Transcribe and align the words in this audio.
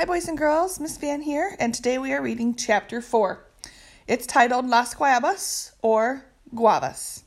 Hi, 0.00 0.06
boys 0.06 0.28
and 0.28 0.38
girls. 0.38 0.80
Miss 0.80 0.96
Van 0.96 1.20
here, 1.20 1.54
and 1.58 1.74
today 1.74 1.98
we 1.98 2.14
are 2.14 2.22
reading 2.22 2.54
chapter 2.54 3.02
4. 3.02 3.44
It's 4.08 4.26
titled 4.26 4.66
Las 4.66 4.94
Guayabas 4.94 5.72
or 5.82 6.24
Guavas. 6.54 7.24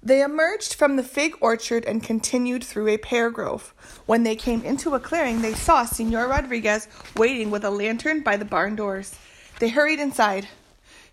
They 0.00 0.22
emerged 0.22 0.74
from 0.74 0.94
the 0.94 1.02
fig 1.02 1.34
orchard 1.40 1.86
and 1.86 2.04
continued 2.04 2.62
through 2.62 2.86
a 2.86 2.98
pear 2.98 3.30
grove. 3.30 3.74
When 4.06 4.22
they 4.22 4.36
came 4.36 4.62
into 4.62 4.94
a 4.94 5.00
clearing, 5.00 5.42
they 5.42 5.54
saw 5.54 5.84
Senor 5.84 6.28
Rodriguez 6.28 6.86
waiting 7.16 7.50
with 7.50 7.64
a 7.64 7.70
lantern 7.70 8.20
by 8.20 8.36
the 8.36 8.44
barn 8.44 8.76
doors. 8.76 9.18
They 9.58 9.70
hurried 9.70 9.98
inside. 9.98 10.46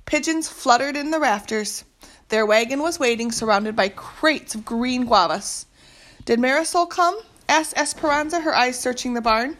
Pigeons 0.05 0.47
fluttered 0.47 0.95
in 0.95 1.09
the 1.09 1.19
rafters. 1.19 1.83
Their 2.29 2.45
wagon 2.45 2.83
was 2.83 2.99
waiting, 2.99 3.31
surrounded 3.31 3.75
by 3.75 3.89
crates 3.89 4.53
of 4.53 4.65
green 4.65 5.07
guavas. 5.07 5.65
Did 6.25 6.38
Marisol 6.38 6.88
come? 6.88 7.17
asked 7.49 7.75
Esperanza, 7.75 8.41
her 8.41 8.53
eyes 8.53 8.79
searching 8.79 9.15
the 9.15 9.21
barn. 9.21 9.57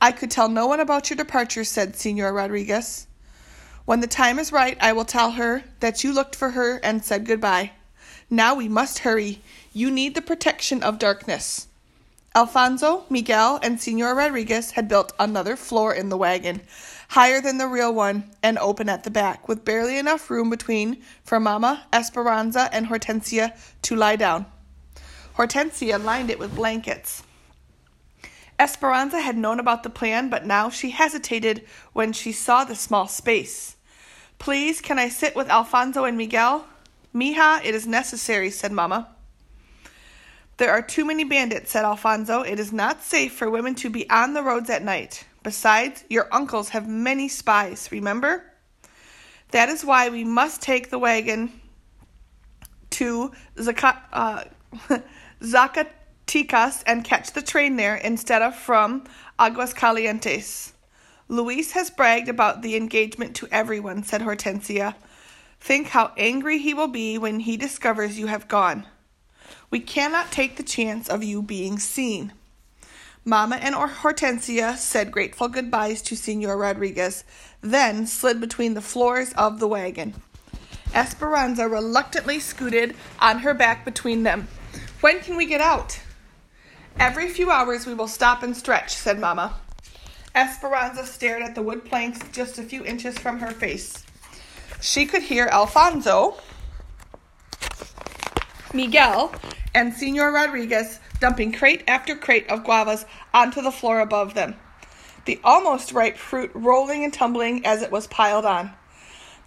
I 0.00 0.12
could 0.12 0.30
tell 0.30 0.48
no 0.48 0.66
one 0.66 0.80
about 0.80 1.10
your 1.10 1.16
departure, 1.16 1.64
said 1.64 1.96
Senor 1.96 2.32
Rodriguez. 2.32 3.06
When 3.84 4.00
the 4.00 4.06
time 4.06 4.38
is 4.38 4.52
right, 4.52 4.76
I 4.80 4.92
will 4.92 5.04
tell 5.04 5.32
her 5.32 5.64
that 5.80 6.04
you 6.04 6.12
looked 6.12 6.36
for 6.36 6.50
her 6.50 6.78
and 6.84 7.04
said 7.04 7.26
goodbye. 7.26 7.72
Now 8.30 8.54
we 8.54 8.68
must 8.68 9.00
hurry. 9.00 9.40
You 9.72 9.90
need 9.90 10.14
the 10.14 10.22
protection 10.22 10.82
of 10.82 10.98
darkness. 10.98 11.66
Alfonso, 12.34 13.04
Miguel, 13.10 13.58
and 13.62 13.80
Senor 13.80 14.14
Rodriguez 14.14 14.72
had 14.72 14.86
built 14.86 15.12
another 15.18 15.56
floor 15.56 15.94
in 15.94 16.10
the 16.10 16.16
wagon, 16.16 16.60
higher 17.08 17.40
than 17.40 17.58
the 17.58 17.66
real 17.66 17.92
one 17.92 18.30
and 18.42 18.58
open 18.58 18.88
at 18.88 19.02
the 19.02 19.10
back, 19.10 19.48
with 19.48 19.64
barely 19.64 19.98
enough 19.98 20.30
room 20.30 20.50
between 20.50 21.02
for 21.24 21.40
Mama, 21.40 21.86
Esperanza, 21.92 22.68
and 22.72 22.86
Hortensia 22.86 23.58
to 23.82 23.96
lie 23.96 24.16
down. 24.16 24.46
Hortensia 25.36 25.98
lined 25.98 26.30
it 26.30 26.38
with 26.38 26.54
blankets. 26.54 27.22
Esperanza 28.58 29.20
had 29.20 29.36
known 29.36 29.60
about 29.60 29.82
the 29.82 29.90
plan, 29.90 30.28
but 30.28 30.44
now 30.44 30.68
she 30.68 30.90
hesitated 30.90 31.64
when 31.92 32.12
she 32.12 32.32
saw 32.32 32.64
the 32.64 32.74
small 32.74 33.06
space. 33.06 33.76
Please, 34.38 34.80
can 34.80 34.98
I 34.98 35.08
sit 35.08 35.36
with 35.36 35.48
Alfonso 35.48 36.04
and 36.04 36.16
Miguel? 36.16 36.66
Mija, 37.14 37.64
it 37.64 37.74
is 37.74 37.86
necessary, 37.86 38.50
said 38.50 38.72
Mamma. 38.72 39.08
There 40.58 40.70
are 40.70 40.82
too 40.82 41.04
many 41.04 41.22
bandits, 41.22 41.70
said 41.70 41.84
Alfonso. 41.84 42.42
It 42.42 42.58
is 42.58 42.72
not 42.72 43.02
safe 43.02 43.32
for 43.32 43.48
women 43.48 43.76
to 43.76 43.90
be 43.90 44.10
on 44.10 44.34
the 44.34 44.42
roads 44.42 44.68
at 44.70 44.82
night. 44.82 45.24
Besides, 45.44 46.04
your 46.08 46.28
uncles 46.32 46.70
have 46.70 46.88
many 46.88 47.28
spies, 47.28 47.88
remember? 47.92 48.44
That 49.52 49.68
is 49.68 49.84
why 49.84 50.08
we 50.08 50.24
must 50.24 50.60
take 50.60 50.90
the 50.90 50.98
wagon 50.98 51.60
to 52.90 53.32
Zaca- 53.56 54.02
uh, 54.12 54.44
Zacatecas 56.28 56.82
and 56.86 57.04
catch 57.04 57.32
the 57.32 57.42
train 57.42 57.76
there 57.76 57.96
instead 57.96 58.42
of 58.42 58.54
from 58.54 59.04
Aguascalientes. 59.38 60.72
Luis 61.26 61.72
has 61.72 61.90
bragged 61.90 62.28
about 62.28 62.62
the 62.62 62.76
engagement 62.76 63.34
to 63.36 63.48
everyone, 63.50 64.02
said 64.02 64.22
Hortensia. 64.22 64.94
Think 65.60 65.88
how 65.88 66.12
angry 66.16 66.58
he 66.58 66.74
will 66.74 66.88
be 66.88 67.18
when 67.18 67.40
he 67.40 67.56
discovers 67.56 68.18
you 68.18 68.26
have 68.26 68.48
gone. 68.48 68.86
We 69.70 69.80
cannot 69.80 70.30
take 70.30 70.56
the 70.56 70.62
chance 70.62 71.08
of 71.08 71.24
you 71.24 71.42
being 71.42 71.78
seen. 71.78 72.32
Mamma 73.24 73.56
and 73.56 73.74
Hortensia 73.74 74.76
said 74.76 75.12
grateful 75.12 75.48
goodbyes 75.48 76.00
to 76.02 76.16
Senor 76.16 76.56
Rodriguez, 76.56 77.24
then 77.60 78.06
slid 78.06 78.40
between 78.40 78.74
the 78.74 78.80
floors 78.80 79.32
of 79.34 79.60
the 79.60 79.68
wagon. 79.68 80.14
Esperanza 80.94 81.68
reluctantly 81.68 82.38
scooted 82.38 82.94
on 83.18 83.40
her 83.40 83.52
back 83.52 83.84
between 83.84 84.22
them. 84.22 84.48
When 85.00 85.20
can 85.20 85.36
we 85.36 85.44
get 85.44 85.60
out? 85.60 86.00
Every 87.00 87.28
few 87.28 87.48
hours 87.50 87.86
we 87.86 87.94
will 87.94 88.08
stop 88.08 88.42
and 88.42 88.56
stretch, 88.56 88.92
said 88.92 89.20
Mamma. 89.20 89.54
Esperanza 90.34 91.06
stared 91.06 91.42
at 91.42 91.54
the 91.54 91.62
wood 91.62 91.84
planks 91.84 92.18
just 92.32 92.58
a 92.58 92.62
few 92.64 92.84
inches 92.84 93.16
from 93.16 93.38
her 93.38 93.52
face. 93.52 94.04
She 94.80 95.06
could 95.06 95.22
hear 95.22 95.46
Alfonso, 95.46 96.36
Miguel, 98.74 99.32
and 99.74 99.94
Senor 99.94 100.32
Rodriguez 100.32 100.98
dumping 101.20 101.52
crate 101.52 101.84
after 101.86 102.16
crate 102.16 102.50
of 102.50 102.64
guavas 102.64 103.04
onto 103.32 103.62
the 103.62 103.72
floor 103.72 104.00
above 104.00 104.34
them, 104.34 104.56
the 105.24 105.40
almost 105.44 105.92
ripe 105.92 106.16
fruit 106.16 106.50
rolling 106.52 107.04
and 107.04 107.14
tumbling 107.14 107.64
as 107.64 107.80
it 107.80 107.92
was 107.92 108.08
piled 108.08 108.44
on. 108.44 108.72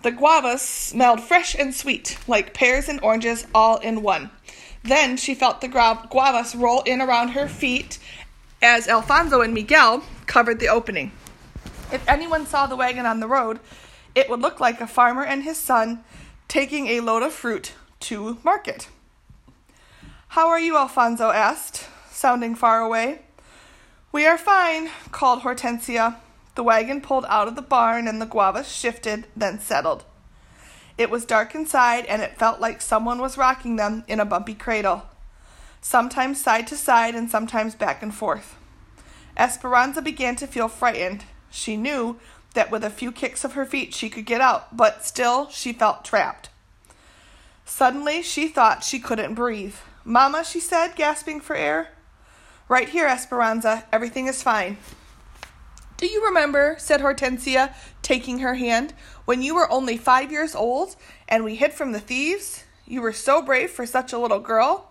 The 0.03 0.11
guavas 0.11 0.61
smelled 0.61 1.21
fresh 1.21 1.53
and 1.53 1.75
sweet, 1.75 2.17
like 2.27 2.53
pears 2.53 2.87
and 2.87 2.99
oranges 3.03 3.45
all 3.53 3.77
in 3.77 4.01
one. 4.01 4.31
Then 4.83 5.17
she 5.17 5.35
felt 5.35 5.61
the 5.61 5.67
guavas 5.67 6.55
roll 6.55 6.81
in 6.81 7.01
around 7.01 7.29
her 7.29 7.47
feet 7.47 7.99
as 8.61 8.87
Alfonso 8.87 9.41
and 9.41 9.53
Miguel 9.53 10.03
covered 10.25 10.59
the 10.59 10.67
opening. 10.69 11.11
If 11.91 12.07
anyone 12.07 12.45
saw 12.45 12.67
the 12.67 12.75
wagon 12.75 13.05
on 13.05 13.19
the 13.19 13.27
road, 13.27 13.59
it 14.15 14.29
would 14.29 14.41
look 14.41 14.59
like 14.59 14.81
a 14.81 14.87
farmer 14.87 15.23
and 15.23 15.43
his 15.43 15.57
son 15.57 16.03
taking 16.47 16.87
a 16.87 17.01
load 17.01 17.23
of 17.23 17.33
fruit 17.33 17.73
to 18.01 18.37
market. 18.43 18.89
How 20.29 20.47
are 20.47 20.59
you? 20.59 20.77
Alfonso 20.77 21.29
asked, 21.29 21.87
sounding 22.09 22.55
far 22.55 22.79
away. 22.79 23.21
We 24.11 24.25
are 24.25 24.37
fine, 24.37 24.89
called 25.11 25.41
Hortensia. 25.41 26.17
The 26.55 26.63
wagon 26.63 27.01
pulled 27.01 27.25
out 27.27 27.47
of 27.47 27.55
the 27.55 27.61
barn 27.61 28.07
and 28.07 28.21
the 28.21 28.25
guavas 28.25 28.67
shifted, 28.73 29.27
then 29.35 29.59
settled. 29.59 30.05
It 31.01 31.09
was 31.09 31.25
dark 31.25 31.55
inside, 31.55 32.05
and 32.05 32.21
it 32.21 32.37
felt 32.37 32.59
like 32.61 32.79
someone 32.79 33.19
was 33.19 33.35
rocking 33.35 33.75
them 33.75 34.03
in 34.07 34.19
a 34.19 34.23
bumpy 34.23 34.53
cradle, 34.53 35.01
sometimes 35.81 36.39
side 36.39 36.67
to 36.67 36.77
side 36.77 37.15
and 37.15 37.27
sometimes 37.27 37.73
back 37.73 38.03
and 38.03 38.13
forth. 38.13 38.55
Esperanza 39.35 40.03
began 40.03 40.35
to 40.35 40.45
feel 40.45 40.67
frightened. 40.67 41.25
She 41.49 41.75
knew 41.75 42.19
that 42.53 42.69
with 42.69 42.83
a 42.83 42.91
few 42.91 43.11
kicks 43.11 43.43
of 43.43 43.53
her 43.53 43.65
feet 43.65 43.95
she 43.95 44.11
could 44.11 44.27
get 44.27 44.41
out, 44.41 44.77
but 44.77 45.03
still 45.03 45.49
she 45.49 45.73
felt 45.73 46.05
trapped. 46.05 46.49
Suddenly 47.65 48.21
she 48.21 48.47
thought 48.47 48.83
she 48.83 48.99
couldn't 48.99 49.33
breathe. 49.33 49.77
Mama, 50.05 50.43
she 50.43 50.59
said, 50.59 50.95
gasping 50.95 51.41
for 51.41 51.55
air. 51.55 51.89
Right 52.69 52.89
here, 52.89 53.07
Esperanza. 53.07 53.85
Everything 53.91 54.27
is 54.27 54.43
fine. 54.43 54.77
Do 56.01 56.07
you 56.07 56.25
remember, 56.25 56.77
said 56.79 57.01
Hortensia, 57.01 57.75
taking 58.01 58.39
her 58.39 58.55
hand, 58.55 58.95
when 59.25 59.43
you 59.43 59.53
were 59.53 59.71
only 59.71 59.97
five 59.97 60.31
years 60.31 60.55
old 60.55 60.95
and 61.29 61.43
we 61.43 61.53
hid 61.53 61.73
from 61.73 61.91
the 61.91 61.99
thieves? 61.99 62.63
You 62.87 63.03
were 63.03 63.13
so 63.13 63.43
brave 63.43 63.69
for 63.69 63.85
such 63.85 64.11
a 64.11 64.17
little 64.17 64.39
girl. 64.39 64.89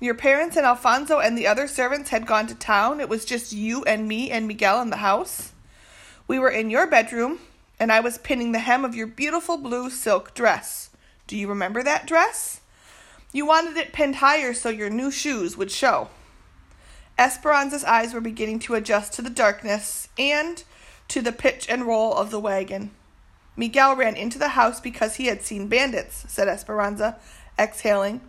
Your 0.00 0.14
parents 0.14 0.56
and 0.56 0.64
Alfonso 0.64 1.18
and 1.18 1.36
the 1.36 1.46
other 1.46 1.68
servants 1.68 2.08
had 2.08 2.26
gone 2.26 2.46
to 2.46 2.54
town. 2.54 2.98
It 2.98 3.10
was 3.10 3.26
just 3.26 3.52
you 3.52 3.84
and 3.84 4.08
me 4.08 4.30
and 4.30 4.48
Miguel 4.48 4.80
in 4.80 4.88
the 4.88 4.96
house. 4.96 5.52
We 6.26 6.38
were 6.38 6.48
in 6.48 6.70
your 6.70 6.86
bedroom, 6.86 7.40
and 7.78 7.92
I 7.92 8.00
was 8.00 8.16
pinning 8.16 8.52
the 8.52 8.60
hem 8.60 8.86
of 8.86 8.94
your 8.94 9.08
beautiful 9.08 9.58
blue 9.58 9.90
silk 9.90 10.32
dress. 10.32 10.88
Do 11.26 11.36
you 11.36 11.46
remember 11.46 11.82
that 11.82 12.06
dress? 12.06 12.62
You 13.34 13.44
wanted 13.44 13.76
it 13.76 13.92
pinned 13.92 14.16
higher 14.16 14.54
so 14.54 14.70
your 14.70 14.88
new 14.88 15.10
shoes 15.10 15.58
would 15.58 15.70
show. 15.70 16.08
Esperanza's 17.22 17.84
eyes 17.84 18.12
were 18.12 18.20
beginning 18.20 18.58
to 18.58 18.74
adjust 18.74 19.12
to 19.12 19.22
the 19.22 19.30
darkness 19.30 20.08
and 20.18 20.64
to 21.06 21.22
the 21.22 21.30
pitch 21.30 21.68
and 21.68 21.86
roll 21.86 22.12
of 22.14 22.32
the 22.32 22.40
wagon. 22.40 22.90
Miguel 23.56 23.94
ran 23.94 24.16
into 24.16 24.40
the 24.40 24.48
house 24.48 24.80
because 24.80 25.14
he 25.14 25.26
had 25.26 25.40
seen 25.40 25.68
bandits, 25.68 26.24
said 26.26 26.48
Esperanza, 26.48 27.16
exhaling. 27.56 28.20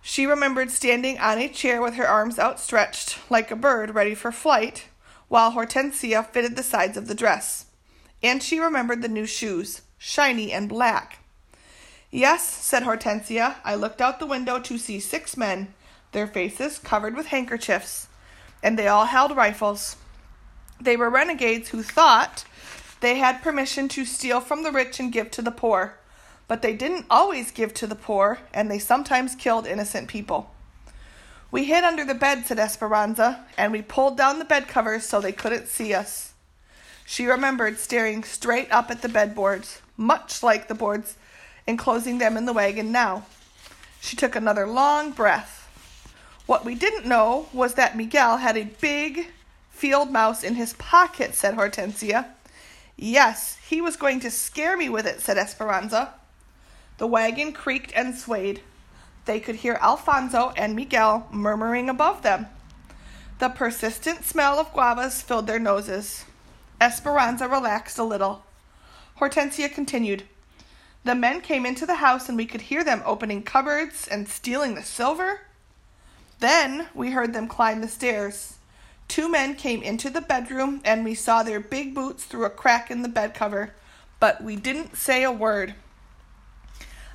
She 0.00 0.24
remembered 0.24 0.70
standing 0.70 1.18
on 1.18 1.36
a 1.36 1.50
chair 1.50 1.82
with 1.82 1.96
her 1.96 2.08
arms 2.08 2.38
outstretched, 2.38 3.18
like 3.28 3.50
a 3.50 3.56
bird 3.56 3.94
ready 3.94 4.14
for 4.14 4.32
flight, 4.32 4.86
while 5.28 5.52
Hortensia 5.52 6.26
fitted 6.26 6.56
the 6.56 6.62
sides 6.62 6.96
of 6.96 7.08
the 7.08 7.14
dress. 7.14 7.66
And 8.22 8.42
she 8.42 8.58
remembered 8.58 9.02
the 9.02 9.08
new 9.08 9.26
shoes, 9.26 9.82
shiny 9.98 10.50
and 10.50 10.66
black. 10.66 11.18
Yes, 12.10 12.42
said 12.42 12.84
Hortensia. 12.84 13.56
I 13.64 13.74
looked 13.74 14.00
out 14.00 14.18
the 14.18 14.24
window 14.24 14.58
to 14.60 14.78
see 14.78 14.98
six 14.98 15.36
men 15.36 15.74
their 16.12 16.26
faces 16.26 16.78
covered 16.78 17.16
with 17.16 17.26
handkerchiefs, 17.26 18.08
and 18.62 18.78
they 18.78 18.88
all 18.88 19.06
held 19.06 19.36
rifles. 19.36 19.96
They 20.80 20.96
were 20.96 21.10
renegades 21.10 21.70
who 21.70 21.82
thought 21.82 22.44
they 23.00 23.18
had 23.18 23.42
permission 23.42 23.88
to 23.88 24.04
steal 24.04 24.40
from 24.40 24.62
the 24.62 24.70
rich 24.70 25.00
and 25.00 25.12
give 25.12 25.30
to 25.32 25.42
the 25.42 25.50
poor. 25.50 25.96
But 26.48 26.62
they 26.62 26.74
didn't 26.74 27.06
always 27.10 27.50
give 27.50 27.74
to 27.74 27.86
the 27.86 27.94
poor, 27.94 28.38
and 28.52 28.70
they 28.70 28.78
sometimes 28.78 29.34
killed 29.34 29.66
innocent 29.66 30.08
people. 30.08 30.52
We 31.50 31.64
hid 31.64 31.84
under 31.84 32.04
the 32.04 32.14
bed, 32.14 32.46
said 32.46 32.58
Esperanza, 32.58 33.44
and 33.58 33.72
we 33.72 33.82
pulled 33.82 34.16
down 34.16 34.38
the 34.38 34.44
bed 34.44 34.68
covers 34.68 35.04
so 35.04 35.20
they 35.20 35.32
couldn't 35.32 35.68
see 35.68 35.92
us. 35.92 36.32
She 37.04 37.26
remembered 37.26 37.78
staring 37.78 38.24
straight 38.24 38.70
up 38.70 38.90
at 38.90 39.02
the 39.02 39.08
bedboards, 39.08 39.80
much 39.96 40.42
like 40.42 40.68
the 40.68 40.74
boards 40.74 41.16
enclosing 41.66 42.18
them 42.18 42.36
in 42.36 42.44
the 42.44 42.52
wagon 42.52 42.90
now. 42.92 43.24
She 44.00 44.16
took 44.16 44.34
another 44.34 44.66
long 44.66 45.10
breath. 45.10 45.61
What 46.52 46.66
we 46.66 46.74
didn't 46.74 47.06
know 47.06 47.46
was 47.54 47.74
that 47.74 47.96
Miguel 47.96 48.36
had 48.36 48.58
a 48.58 48.64
big 48.64 49.28
field 49.70 50.10
mouse 50.10 50.44
in 50.44 50.54
his 50.54 50.74
pocket, 50.74 51.34
said 51.34 51.54
Hortensia. 51.54 52.26
Yes, 52.94 53.56
he 53.66 53.80
was 53.80 53.96
going 53.96 54.20
to 54.20 54.30
scare 54.30 54.76
me 54.76 54.90
with 54.90 55.06
it, 55.06 55.22
said 55.22 55.38
Esperanza. 55.38 56.12
The 56.98 57.06
wagon 57.06 57.54
creaked 57.54 57.90
and 57.96 58.14
swayed. 58.14 58.60
They 59.24 59.40
could 59.40 59.54
hear 59.64 59.78
Alfonso 59.80 60.52
and 60.54 60.76
Miguel 60.76 61.26
murmuring 61.30 61.88
above 61.88 62.20
them. 62.20 62.48
The 63.38 63.48
persistent 63.48 64.26
smell 64.26 64.58
of 64.58 64.74
guavas 64.74 65.22
filled 65.22 65.46
their 65.46 65.58
noses. 65.58 66.26
Esperanza 66.82 67.48
relaxed 67.48 67.96
a 67.96 68.04
little. 68.04 68.44
Hortensia 69.20 69.70
continued. 69.72 70.24
The 71.04 71.14
men 71.14 71.40
came 71.40 71.64
into 71.64 71.86
the 71.86 71.94
house 71.94 72.28
and 72.28 72.36
we 72.36 72.44
could 72.44 72.68
hear 72.68 72.84
them 72.84 73.02
opening 73.06 73.42
cupboards 73.42 74.06
and 74.06 74.28
stealing 74.28 74.74
the 74.74 74.82
silver. 74.82 75.40
Then 76.42 76.88
we 76.92 77.12
heard 77.12 77.34
them 77.34 77.46
climb 77.46 77.82
the 77.82 77.86
stairs. 77.86 78.54
Two 79.06 79.28
men 79.28 79.54
came 79.54 79.80
into 79.80 80.10
the 80.10 80.20
bedroom 80.20 80.80
and 80.84 81.04
we 81.04 81.14
saw 81.14 81.44
their 81.44 81.60
big 81.60 81.94
boots 81.94 82.24
through 82.24 82.46
a 82.46 82.50
crack 82.50 82.90
in 82.90 83.02
the 83.02 83.08
bed 83.08 83.32
cover, 83.32 83.74
but 84.18 84.42
we 84.42 84.56
didn't 84.56 84.96
say 84.96 85.22
a 85.22 85.30
word. 85.30 85.76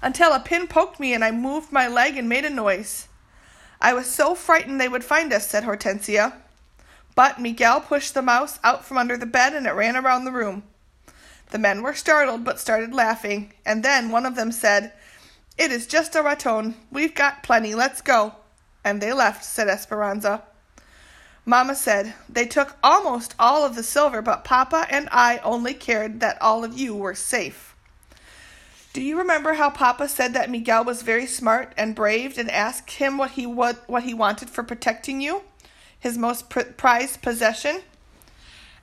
Until 0.01 0.31
a 0.31 0.39
pin 0.39 0.65
poked 0.65 0.97
me 0.97 1.13
and 1.13 1.25
I 1.25 1.31
moved 1.31 1.74
my 1.74 1.89
leg 1.89 2.15
and 2.15 2.29
made 2.29 2.45
a 2.45 2.50
noise. 2.50 3.09
I 3.81 3.94
was 3.94 4.06
so 4.06 4.33
frightened 4.33 4.79
they 4.79 4.88
would 4.88 5.03
find 5.03 5.33
us, 5.33 5.50
said 5.50 5.65
Hortensia. 5.65 6.31
But 7.13 7.41
Miguel 7.41 7.81
pushed 7.81 8.13
the 8.13 8.21
mouse 8.21 8.59
out 8.63 8.85
from 8.85 8.97
under 8.97 9.18
the 9.18 9.25
bed 9.25 9.53
and 9.53 9.68
it 9.68 9.71
ran 9.71 9.97
around 9.97 10.23
the 10.23 10.31
room. 10.31 10.63
The 11.50 11.59
men 11.59 11.81
were 11.81 11.94
startled 11.94 12.45
but 12.45 12.62
started 12.62 12.94
laughing, 12.94 13.51
and 13.65 13.83
then 13.83 14.09
one 14.09 14.25
of 14.25 14.38
them 14.38 14.53
said, 14.53 14.94
It 15.57 15.69
is 15.69 15.85
just 15.85 16.15
a 16.15 16.23
raton. 16.23 16.75
We've 16.89 17.13
got 17.13 17.44
plenty. 17.44 17.75
Let's 17.75 18.00
go. 18.01 18.36
And 18.87 19.01
they 19.01 19.11
left, 19.11 19.43
said 19.43 19.67
Esperanza. 19.67 20.43
Mamma 21.45 21.75
said, 21.75 22.13
They 22.29 22.45
took 22.45 22.77
almost 22.81 23.35
all 23.37 23.65
of 23.65 23.75
the 23.75 23.83
silver, 23.83 24.21
but 24.21 24.45
Papa 24.45 24.87
and 24.89 25.09
I 25.11 25.39
only 25.39 25.73
cared 25.73 26.21
that 26.21 26.41
all 26.41 26.63
of 26.63 26.77
you 26.79 26.95
were 26.95 27.13
safe. 27.13 27.75
Do 28.93 29.01
you 29.01 29.17
remember 29.17 29.55
how 29.55 29.69
Papa 29.71 30.07
said 30.07 30.33
that 30.35 30.49
Miguel 30.49 30.85
was 30.85 31.01
very 31.01 31.25
smart 31.25 31.73
and 31.75 31.95
brave 31.95 32.37
and 32.37 32.49
asked 32.49 32.91
him 32.91 33.17
what 33.17 33.31
he 33.31 33.45
what, 33.45 33.83
what 33.89 34.03
he 34.03 34.13
wanted 34.13 34.49
for 34.49 34.63
protecting 34.63 35.19
you? 35.19 35.41
His 35.99 36.17
most 36.17 36.49
pr- 36.49 36.61
prized 36.77 37.21
possession? 37.21 37.81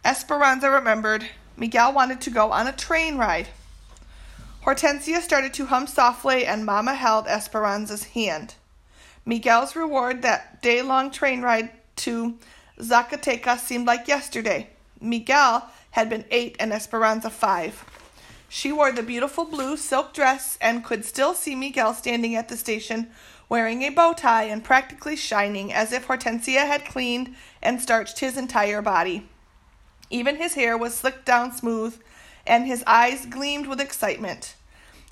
Esperanza 0.04 0.68
remembered. 0.68 1.24
Miguel 1.56 1.94
wanted 1.94 2.20
to 2.20 2.30
go 2.30 2.52
on 2.52 2.66
a 2.66 2.72
train 2.72 3.16
ride. 3.16 3.48
Hortensia 4.66 5.22
started 5.22 5.54
to 5.54 5.64
hum 5.64 5.86
softly, 5.86 6.44
and 6.44 6.66
Mamma 6.66 6.92
held 6.92 7.26
Esperanza's 7.26 8.04
hand. 8.04 8.56
Miguel's 9.26 9.75
reward 9.75 10.23
that 10.23 10.61
day 10.61 10.82
long 10.82 11.11
train 11.11 11.41
ride 11.41 11.71
to 11.97 12.38
Zacatecas 12.79 13.61
seemed 13.61 13.87
like 13.87 14.06
yesterday. 14.06 14.69
Miguel 15.00 15.71
had 15.93 16.11
been 16.11 16.25
eight 16.31 16.56
and 16.61 16.73
Esperanza 16.73 17.31
five. 17.31 17.85
She 18.49 18.71
wore 18.71 18.93
the 18.93 19.03
beautiful 19.03 19.44
blue 19.44 19.76
silk 19.76 20.12
dress 20.12 20.59
and 20.61 20.85
could 20.85 21.05
still 21.05 21.35
see 21.35 21.55
Miguel 21.55 21.94
standing 21.94 22.37
at 22.37 22.49
the 22.49 22.56
station 22.56 23.11
wearing 23.49 23.82
a 23.82 23.91
bow 23.91 24.12
tie 24.12 24.44
and 24.44 24.62
practically 24.62 25.17
shining 25.17 25.73
as 25.73 25.93
if 25.93 26.06
Hortensia 26.06 26.67
had 26.67 26.85
cleaned 26.85 27.35
and 27.62 27.81
starched 27.81 28.21
his 28.21 28.37
entire 28.37 28.82
body. 28.82 29.29
Even 30.11 30.37
his 30.37 30.55
hair 30.55 30.76
was 30.76 30.94
slicked 30.94 31.25
down 31.25 31.53
smooth, 31.53 32.00
and 32.47 32.67
his 32.67 32.85
eyes 32.87 33.26
gleamed 33.26 33.67
with 33.67 33.81
excitement. 33.81 34.55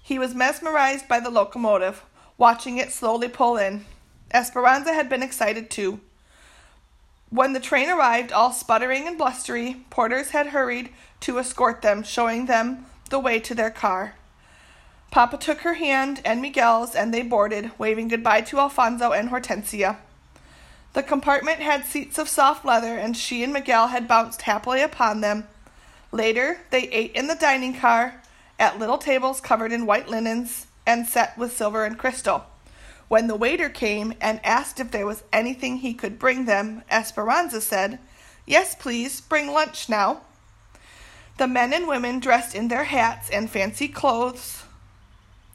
He 0.02 0.18
was 0.18 0.34
mesmerized 0.34 1.08
by 1.08 1.20
the 1.20 1.30
locomotive, 1.30 2.04
watching 2.36 2.76
it 2.78 2.92
slowly 2.92 3.28
pull 3.28 3.56
in. 3.56 3.84
Esperanza 4.32 4.94
had 4.94 5.08
been 5.08 5.22
excited 5.22 5.70
too. 5.70 6.00
When 7.30 7.52
the 7.52 7.60
train 7.60 7.88
arrived, 7.88 8.32
all 8.32 8.52
sputtering 8.52 9.06
and 9.06 9.16
blustery, 9.16 9.84
porters 9.90 10.30
had 10.30 10.48
hurried 10.48 10.90
to 11.20 11.38
escort 11.38 11.82
them, 11.82 12.02
showing 12.02 12.46
them 12.46 12.86
the 13.10 13.18
way 13.18 13.40
to 13.40 13.54
their 13.54 13.70
car. 13.70 14.14
Papa 15.10 15.36
took 15.36 15.60
her 15.60 15.74
hand 15.74 16.20
and 16.24 16.40
Miguel's, 16.40 16.94
and 16.94 17.12
they 17.12 17.22
boarded, 17.22 17.70
waving 17.78 18.08
goodbye 18.08 18.40
to 18.42 18.58
Alfonso 18.58 19.12
and 19.12 19.30
Hortensia. 19.30 19.98
The 20.94 21.02
compartment 21.02 21.60
had 21.60 21.84
seats 21.84 22.18
of 22.18 22.28
soft 22.28 22.64
leather, 22.64 22.98
and 22.98 23.16
she 23.16 23.42
and 23.42 23.52
Miguel 23.52 23.88
had 23.88 24.08
bounced 24.08 24.42
happily 24.42 24.82
upon 24.82 25.20
them. 25.20 25.48
Later, 26.10 26.60
they 26.70 26.88
ate 26.88 27.12
in 27.12 27.28
the 27.28 27.34
dining 27.34 27.78
car 27.78 28.22
at 28.58 28.78
little 28.78 28.98
tables 28.98 29.40
covered 29.40 29.72
in 29.72 29.86
white 29.86 30.08
linens 30.08 30.66
and 30.86 31.06
set 31.06 31.36
with 31.38 31.56
silver 31.56 31.84
and 31.84 31.98
crystal. 31.98 32.44
When 33.12 33.26
the 33.26 33.36
waiter 33.36 33.68
came 33.68 34.14
and 34.22 34.40
asked 34.42 34.80
if 34.80 34.90
there 34.90 35.04
was 35.04 35.22
anything 35.34 35.76
he 35.76 35.92
could 35.92 36.18
bring 36.18 36.46
them, 36.46 36.82
Esperanza 36.90 37.60
said, 37.60 37.98
Yes, 38.46 38.74
please, 38.74 39.20
bring 39.20 39.52
lunch 39.52 39.86
now. 39.86 40.22
The 41.36 41.46
men 41.46 41.74
and 41.74 41.86
women, 41.86 42.20
dressed 42.20 42.54
in 42.54 42.68
their 42.68 42.84
hats 42.84 43.28
and 43.28 43.50
fancy 43.50 43.86
clothes, 43.86 44.64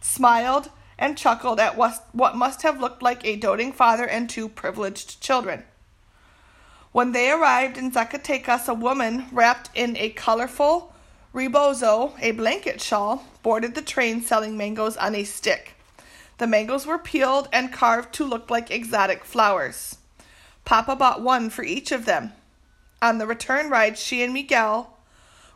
smiled 0.01 0.69
and 0.99 1.17
chuckled 1.17 1.59
at 1.59 1.75
what 1.75 2.35
must 2.35 2.61
have 2.61 2.79
looked 2.79 3.01
like 3.01 3.25
a 3.25 3.35
doting 3.35 3.73
father 3.73 4.05
and 4.05 4.29
two 4.29 4.49
privileged 4.49 5.19
children. 5.19 5.63
When 6.91 7.11
they 7.11 7.31
arrived 7.31 7.75
in 7.75 7.91
Zacatecas, 7.91 8.67
a 8.67 8.75
woman 8.75 9.25
wrapped 9.31 9.71
in 9.73 9.97
a 9.97 10.11
colorful 10.11 10.93
rebozo, 11.33 12.13
a 12.21 12.33
blanket 12.33 12.81
shawl, 12.81 13.25
boarded 13.41 13.73
the 13.73 13.81
train 13.81 14.21
selling 14.21 14.55
mangoes 14.57 14.95
on 14.95 15.15
a 15.15 15.23
stick. 15.23 15.73
The 16.37 16.47
mangoes 16.47 16.85
were 16.85 16.99
peeled 16.99 17.49
and 17.51 17.73
carved 17.73 18.13
to 18.15 18.25
look 18.25 18.49
like 18.49 18.69
exotic 18.69 19.23
flowers. 19.23 19.97
Papa 20.65 20.95
bought 20.95 21.21
one 21.21 21.49
for 21.49 21.63
each 21.63 21.91
of 21.91 22.05
them. 22.05 22.33
On 23.01 23.17
the 23.17 23.27
return 23.27 23.69
ride, 23.69 23.97
she 23.97 24.21
and 24.23 24.33
Miguel, 24.33 24.97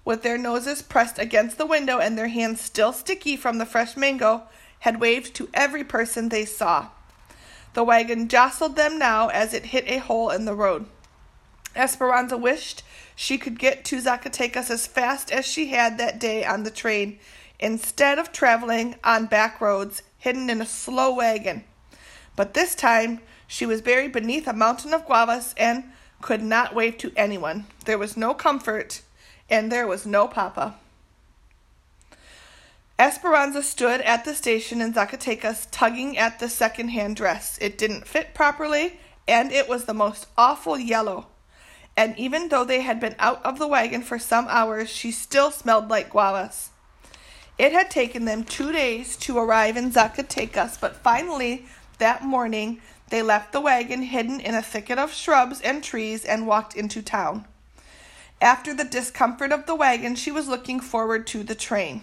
with 0.04 0.24
their 0.24 0.38
noses 0.38 0.82
pressed 0.82 1.20
against 1.20 1.58
the 1.58 1.66
window 1.66 2.00
and 2.00 2.18
their 2.18 2.30
hands 2.30 2.62
still 2.62 2.94
sticky 2.94 3.36
from 3.36 3.58
the 3.58 3.66
fresh 3.66 3.96
mango, 3.96 4.44
had 4.80 5.00
waved 5.00 5.36
to 5.36 5.50
every 5.54 5.84
person 5.84 6.30
they 6.30 6.46
saw. 6.46 6.88
The 7.74 7.84
wagon 7.84 8.28
jostled 8.28 8.76
them 8.76 8.98
now 8.98 9.28
as 9.30 9.54
it 9.54 9.68
hit 9.68 9.88
a 9.88 10.00
hole 10.00 10.30
in 10.30 10.46
the 10.46 10.56
road. 10.56 10.88
Esperanza 11.76 12.38
wished 12.38 12.84
she 13.16 13.38
could 13.38 13.60
get 13.60 13.86
to 13.86 14.02
Zacatecas 14.02 14.70
as 14.70 14.88
fast 14.88 15.32
as 15.32 15.46
she 15.46 15.68
had 15.68 15.98
that 15.98 16.20
day 16.20 16.44
on 16.44 16.64
the 16.64 16.72
train, 16.72 17.20
instead 17.62 18.20
of 18.20 18.32
traveling 18.32 18.96
on 19.04 19.28
back 19.28 19.62
roads 19.62 20.02
hidden 20.18 20.50
in 20.50 20.62
a 20.62 20.66
slow 20.66 21.14
wagon. 21.14 21.64
But 22.36 22.54
this 22.54 22.76
time 22.76 23.22
she 23.48 23.66
was 23.66 23.82
buried 23.82 24.12
beneath 24.12 24.48
a 24.48 24.54
mountain 24.54 24.94
of 24.94 25.06
guavas 25.06 25.54
and 25.58 25.84
could 26.22 26.42
not 26.42 26.76
wave 26.76 26.98
to 27.00 27.12
anyone. 27.16 27.66
There 27.86 27.98
was 27.98 28.18
no 28.18 28.34
comfort, 28.34 29.02
and 29.50 29.72
there 29.72 29.88
was 29.88 30.06
no 30.06 30.28
papa. 30.28 30.76
Esperanza 32.98 33.64
stood 33.64 34.02
at 34.02 34.26
the 34.26 34.36
station 34.36 34.80
in 34.80 34.94
Zacatecas 34.94 35.68
tugging 35.72 36.18
at 36.18 36.40
the 36.40 36.48
second 36.48 36.90
hand 36.90 37.16
dress. 37.16 37.58
It 37.60 37.78
didn't 37.78 38.08
fit 38.08 38.34
properly, 38.34 39.00
and 39.28 39.52
it 39.52 39.68
was 39.68 39.86
the 39.86 39.94
most 39.94 40.28
awful 40.38 40.78
yellow. 40.78 41.28
And 41.98 42.18
even 42.18 42.50
though 42.50 42.64
they 42.64 42.82
had 42.82 43.00
been 43.00 43.16
out 43.20 43.44
of 43.44 43.60
the 43.60 43.68
wagon 43.68 44.02
for 44.02 44.20
some 44.20 44.46
hours, 44.50 44.90
she 44.90 45.12
still 45.12 45.52
smelled 45.52 45.90
like 45.90 46.12
guavas. 46.12 46.71
It 47.62 47.74
had 47.74 47.92
taken 47.92 48.26
them 48.26 48.44
two 48.44 48.72
days 48.72 49.16
to 49.18 49.38
arrive 49.38 49.78
in 49.78 49.92
Zacatecas, 49.92 50.80
but 50.82 50.96
finally, 50.96 51.68
that 52.00 52.24
morning, 52.24 52.82
they 53.10 53.22
left 53.22 53.52
the 53.52 53.62
wagon 53.62 54.02
hidden 54.02 54.40
in 54.40 54.56
a 54.56 54.64
thicket 54.64 54.98
of 54.98 55.14
shrubs 55.14 55.62
and 55.62 55.84
trees 55.84 56.26
and 56.26 56.48
walked 56.48 56.76
into 56.76 57.04
town. 57.04 57.46
After 58.42 58.74
the 58.74 58.84
discomfort 58.84 59.52
of 59.52 59.68
the 59.68 59.76
wagon, 59.76 60.16
she 60.16 60.32
was 60.32 60.48
looking 60.48 60.80
forward 60.80 61.28
to 61.28 61.44
the 61.44 61.54
train. 61.54 62.02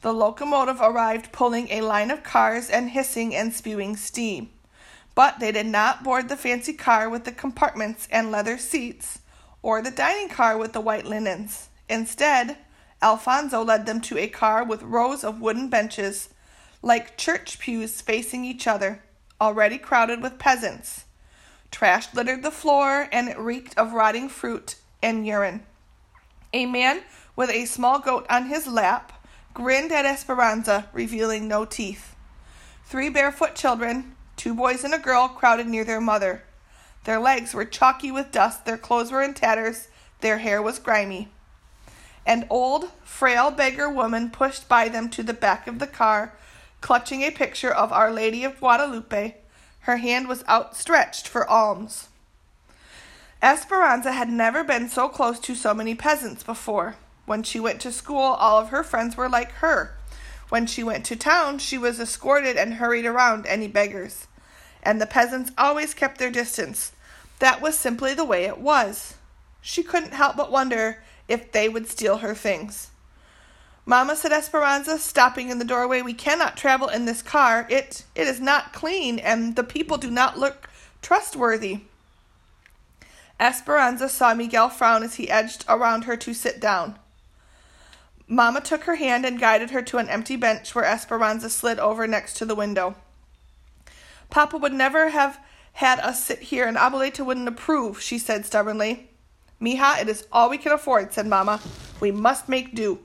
The 0.00 0.14
locomotive 0.14 0.80
arrived 0.80 1.30
pulling 1.30 1.68
a 1.70 1.82
line 1.82 2.10
of 2.10 2.22
cars 2.22 2.70
and 2.70 2.88
hissing 2.88 3.34
and 3.34 3.52
spewing 3.52 3.96
steam. 3.98 4.48
But 5.14 5.40
they 5.40 5.52
did 5.52 5.66
not 5.66 6.02
board 6.02 6.30
the 6.30 6.38
fancy 6.38 6.72
car 6.72 7.10
with 7.10 7.24
the 7.24 7.32
compartments 7.32 8.08
and 8.10 8.30
leather 8.30 8.56
seats, 8.56 9.18
or 9.60 9.82
the 9.82 9.90
dining 9.90 10.30
car 10.30 10.56
with 10.56 10.72
the 10.72 10.80
white 10.80 11.04
linens. 11.04 11.68
Instead, 11.86 12.56
Alfonso 13.02 13.64
led 13.64 13.86
them 13.86 14.00
to 14.02 14.18
a 14.18 14.28
car 14.28 14.62
with 14.64 14.82
rows 14.82 15.24
of 15.24 15.40
wooden 15.40 15.68
benches, 15.68 16.28
like 16.82 17.16
church 17.16 17.58
pews 17.58 18.00
facing 18.00 18.44
each 18.44 18.66
other, 18.66 19.02
already 19.40 19.78
crowded 19.78 20.22
with 20.22 20.38
peasants. 20.38 21.04
Trash 21.70 22.12
littered 22.14 22.42
the 22.42 22.50
floor, 22.50 23.08
and 23.12 23.28
it 23.28 23.38
reeked 23.38 23.76
of 23.78 23.92
rotting 23.92 24.28
fruit 24.28 24.76
and 25.02 25.26
urine. 25.26 25.64
A 26.52 26.66
man 26.66 27.02
with 27.36 27.50
a 27.50 27.64
small 27.64 28.00
goat 28.00 28.26
on 28.28 28.46
his 28.46 28.66
lap 28.66 29.12
grinned 29.54 29.92
at 29.92 30.04
Esperanza, 30.04 30.88
revealing 30.92 31.48
no 31.48 31.64
teeth. 31.64 32.14
Three 32.84 33.08
barefoot 33.08 33.54
children, 33.54 34.16
two 34.36 34.54
boys 34.54 34.84
and 34.84 34.92
a 34.92 34.98
girl, 34.98 35.28
crowded 35.28 35.68
near 35.68 35.84
their 35.84 36.00
mother. 36.00 36.42
Their 37.04 37.20
legs 37.20 37.54
were 37.54 37.64
chalky 37.64 38.10
with 38.10 38.32
dust, 38.32 38.66
their 38.66 38.76
clothes 38.76 39.10
were 39.10 39.22
in 39.22 39.32
tatters, 39.32 39.88
their 40.20 40.38
hair 40.38 40.60
was 40.60 40.78
grimy. 40.78 41.28
An 42.26 42.46
old, 42.50 42.90
frail 43.02 43.50
beggar 43.50 43.90
woman 43.90 44.30
pushed 44.30 44.68
by 44.68 44.88
them 44.88 45.08
to 45.10 45.22
the 45.22 45.34
back 45.34 45.66
of 45.66 45.78
the 45.78 45.86
car, 45.86 46.34
clutching 46.80 47.22
a 47.22 47.30
picture 47.30 47.72
of 47.72 47.92
Our 47.92 48.10
Lady 48.10 48.44
of 48.44 48.58
Guadalupe. 48.58 49.34
Her 49.80 49.96
hand 49.96 50.28
was 50.28 50.44
outstretched 50.48 51.26
for 51.26 51.48
alms. 51.48 52.08
Esperanza 53.42 54.12
had 54.12 54.28
never 54.28 54.62
been 54.62 54.88
so 54.88 55.08
close 55.08 55.40
to 55.40 55.54
so 55.54 55.72
many 55.72 55.94
peasants 55.94 56.42
before. 56.42 56.96
When 57.24 57.42
she 57.42 57.58
went 57.58 57.80
to 57.82 57.92
school, 57.92 58.18
all 58.18 58.58
of 58.58 58.68
her 58.68 58.82
friends 58.82 59.16
were 59.16 59.28
like 59.28 59.52
her. 59.52 59.96
When 60.50 60.66
she 60.66 60.82
went 60.82 61.06
to 61.06 61.16
town, 61.16 61.58
she 61.58 61.78
was 61.78 62.00
escorted 62.00 62.56
and 62.56 62.74
hurried 62.74 63.06
around 63.06 63.46
any 63.46 63.68
beggars. 63.68 64.26
And 64.82 65.00
the 65.00 65.06
peasants 65.06 65.52
always 65.56 65.94
kept 65.94 66.18
their 66.18 66.30
distance. 66.30 66.92
That 67.38 67.62
was 67.62 67.78
simply 67.78 68.14
the 68.14 68.24
way 68.24 68.44
it 68.44 68.58
was. 68.58 69.14
She 69.62 69.82
couldn't 69.82 70.12
help 70.12 70.36
but 70.36 70.50
wonder 70.52 71.02
if 71.30 71.52
they 71.52 71.68
would 71.68 71.88
steal 71.88 72.18
her 72.18 72.34
things. 72.34 72.90
Mamma, 73.86 74.14
said 74.14 74.32
Esperanza, 74.32 74.98
stopping 74.98 75.48
in 75.48 75.58
the 75.58 75.64
doorway, 75.64 76.02
we 76.02 76.12
cannot 76.12 76.56
travel 76.56 76.88
in 76.88 77.06
this 77.06 77.22
car. 77.22 77.66
It 77.70 78.04
it 78.14 78.26
is 78.26 78.40
not 78.40 78.72
clean, 78.72 79.18
and 79.18 79.56
the 79.56 79.64
people 79.64 79.96
do 79.96 80.10
not 80.10 80.38
look 80.38 80.68
trustworthy. 81.00 81.80
Esperanza 83.38 84.08
saw 84.08 84.34
Miguel 84.34 84.68
frown 84.68 85.02
as 85.02 85.14
he 85.14 85.30
edged 85.30 85.64
around 85.66 86.04
her 86.04 86.16
to 86.18 86.34
sit 86.34 86.60
down. 86.60 86.98
Mamma 88.28 88.60
took 88.60 88.84
her 88.84 88.96
hand 88.96 89.24
and 89.24 89.40
guided 89.40 89.70
her 89.70 89.82
to 89.82 89.98
an 89.98 90.08
empty 90.08 90.36
bench 90.36 90.74
where 90.74 90.84
Esperanza 90.84 91.50
slid 91.50 91.78
over 91.78 92.06
next 92.06 92.34
to 92.34 92.44
the 92.44 92.54
window. 92.54 92.94
Papa 94.28 94.56
would 94.56 94.72
never 94.72 95.08
have 95.08 95.40
had 95.72 95.98
us 95.98 96.22
sit 96.22 96.38
here, 96.38 96.66
and 96.66 96.76
Abuelita 96.76 97.24
wouldn't 97.24 97.48
approve, 97.48 98.00
she 98.00 98.18
said 98.18 98.46
stubbornly. 98.46 99.09
Mija, 99.60 100.00
it 100.00 100.08
is 100.08 100.26
all 100.32 100.48
we 100.48 100.58
can 100.58 100.72
afford, 100.72 101.12
said 101.12 101.26
Mamma. 101.26 101.60
We 102.00 102.10
must 102.10 102.48
make 102.48 102.74
do. 102.74 103.00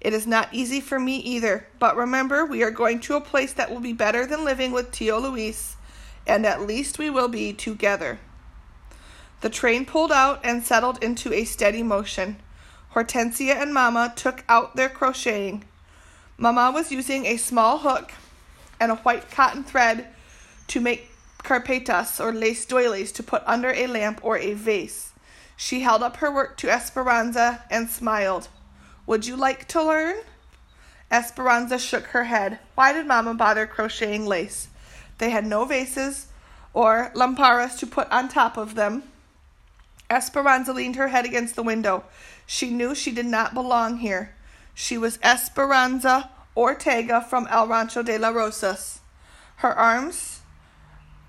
It 0.00 0.12
is 0.12 0.26
not 0.26 0.52
easy 0.52 0.80
for 0.80 1.00
me 1.00 1.16
either, 1.16 1.66
but 1.78 1.96
remember, 1.96 2.44
we 2.44 2.62
are 2.62 2.70
going 2.70 3.00
to 3.00 3.16
a 3.16 3.20
place 3.20 3.52
that 3.54 3.70
will 3.70 3.80
be 3.80 3.92
better 3.92 4.26
than 4.26 4.44
living 4.44 4.72
with 4.72 4.92
Tio 4.92 5.18
Luis, 5.18 5.76
and 6.26 6.44
at 6.44 6.66
least 6.66 6.98
we 6.98 7.08
will 7.08 7.28
be 7.28 7.52
together. 7.52 8.18
The 9.40 9.48
train 9.48 9.86
pulled 9.86 10.12
out 10.12 10.40
and 10.44 10.64
settled 10.64 11.02
into 11.02 11.32
a 11.32 11.44
steady 11.44 11.82
motion. 11.82 12.36
Hortensia 12.94 13.54
and 13.54 13.72
Mamma 13.72 14.12
took 14.14 14.44
out 14.48 14.76
their 14.76 14.88
crocheting. 14.88 15.64
Mamma 16.36 16.70
was 16.70 16.92
using 16.92 17.24
a 17.24 17.36
small 17.36 17.78
hook 17.78 18.12
and 18.78 18.92
a 18.92 18.96
white 18.96 19.30
cotton 19.30 19.64
thread 19.64 20.08
to 20.66 20.80
make 20.80 21.10
carpetas 21.38 22.20
or 22.20 22.32
lace 22.32 22.66
doilies 22.66 23.12
to 23.12 23.22
put 23.22 23.42
under 23.46 23.70
a 23.70 23.86
lamp 23.86 24.20
or 24.22 24.36
a 24.36 24.52
vase. 24.52 25.13
She 25.56 25.80
held 25.80 26.02
up 26.02 26.16
her 26.16 26.30
work 26.30 26.56
to 26.58 26.70
Esperanza 26.70 27.64
and 27.70 27.88
smiled. 27.88 28.48
Would 29.06 29.26
you 29.26 29.36
like 29.36 29.68
to 29.68 29.82
learn? 29.82 30.16
Esperanza 31.10 31.78
shook 31.78 32.06
her 32.06 32.24
head. 32.24 32.58
Why 32.74 32.92
did 32.92 33.06
Mamma 33.06 33.34
bother 33.34 33.66
crocheting 33.66 34.26
lace? 34.26 34.68
They 35.18 35.30
had 35.30 35.46
no 35.46 35.64
vases 35.64 36.28
or 36.72 37.12
lamparas 37.14 37.78
to 37.78 37.86
put 37.86 38.10
on 38.10 38.28
top 38.28 38.56
of 38.56 38.74
them. 38.74 39.04
Esperanza 40.10 40.72
leaned 40.72 40.96
her 40.96 41.08
head 41.08 41.24
against 41.24 41.54
the 41.54 41.62
window. 41.62 42.04
She 42.46 42.70
knew 42.70 42.94
she 42.94 43.12
did 43.12 43.26
not 43.26 43.54
belong 43.54 43.98
here. 43.98 44.34
She 44.74 44.98
was 44.98 45.18
Esperanza 45.22 46.30
Ortega 46.56 47.20
from 47.20 47.46
El 47.48 47.68
Rancho 47.68 48.02
de 48.02 48.18
las 48.18 48.34
Rosas. 48.34 49.00
Her 49.56 49.72
arms, 49.72 50.40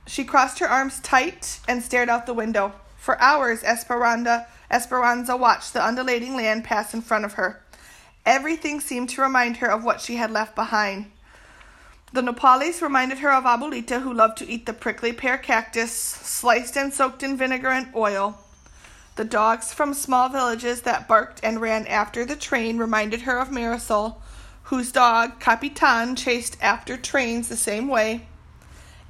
she 0.07 0.23
crossed 0.23 0.59
her 0.59 0.67
arms 0.67 0.99
tight 0.99 1.59
and 1.67 1.83
stared 1.83 2.09
out 2.09 2.25
the 2.25 2.33
window. 2.33 2.73
For 3.05 3.21
hours, 3.21 3.63
Esperanza, 3.63 4.47
Esperanza 4.71 5.37
watched 5.37 5.73
the 5.73 5.85
undulating 5.85 6.35
land 6.35 6.63
pass 6.63 6.91
in 6.91 7.03
front 7.03 7.23
of 7.23 7.33
her. 7.33 7.61
Everything 8.25 8.81
seemed 8.81 9.09
to 9.09 9.21
remind 9.21 9.57
her 9.57 9.69
of 9.69 9.83
what 9.83 10.01
she 10.01 10.15
had 10.15 10.31
left 10.31 10.55
behind. 10.55 11.11
The 12.13 12.23
nopales 12.23 12.81
reminded 12.81 13.19
her 13.19 13.31
of 13.31 13.43
Abuelita, 13.43 14.01
who 14.01 14.11
loved 14.11 14.39
to 14.39 14.49
eat 14.49 14.65
the 14.65 14.73
prickly 14.73 15.13
pear 15.13 15.37
cactus, 15.37 15.91
sliced 15.91 16.75
and 16.75 16.91
soaked 16.91 17.21
in 17.21 17.37
vinegar 17.37 17.69
and 17.69 17.93
oil. 17.95 18.39
The 19.17 19.23
dogs 19.23 19.71
from 19.71 19.93
small 19.93 20.27
villages 20.27 20.81
that 20.81 21.07
barked 21.07 21.39
and 21.43 21.61
ran 21.61 21.85
after 21.85 22.25
the 22.25 22.35
train 22.35 22.79
reminded 22.79 23.21
her 23.21 23.37
of 23.37 23.49
Marisol, 23.49 24.15
whose 24.63 24.91
dog, 24.91 25.39
Capitan, 25.39 26.15
chased 26.15 26.57
after 26.59 26.97
trains 26.97 27.49
the 27.49 27.55
same 27.55 27.87
way 27.87 28.25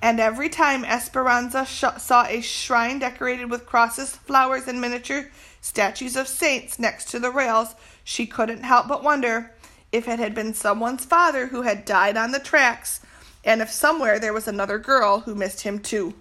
and 0.05 0.19
every 0.19 0.49
time 0.49 0.85
Esperanza 0.85 1.65
sh- 1.65 1.83
saw 1.97 2.27
a 2.27 2.39
shrine 2.39 2.99
decorated 2.99 3.49
with 3.49 3.65
crosses, 3.65 4.15
flowers, 4.15 4.67
and 4.67 4.79
miniature 4.79 5.31
statues 5.61 6.15
of 6.15 6.27
saints 6.27 6.77
next 6.77 7.09
to 7.09 7.19
the 7.19 7.31
rails, 7.31 7.73
she 8.03 8.27
couldn't 8.27 8.61
help 8.61 8.87
but 8.87 9.03
wonder 9.03 9.51
if 9.91 10.07
it 10.07 10.19
had 10.19 10.35
been 10.35 10.53
someone's 10.53 11.05
father 11.05 11.47
who 11.47 11.63
had 11.63 11.85
died 11.85 12.17
on 12.17 12.31
the 12.31 12.39
tracks, 12.39 12.99
and 13.43 13.63
if 13.63 13.71
somewhere 13.71 14.19
there 14.19 14.31
was 14.31 14.47
another 14.47 14.77
girl 14.77 15.21
who 15.21 15.33
missed 15.33 15.61
him 15.61 15.79
too. 15.79 16.13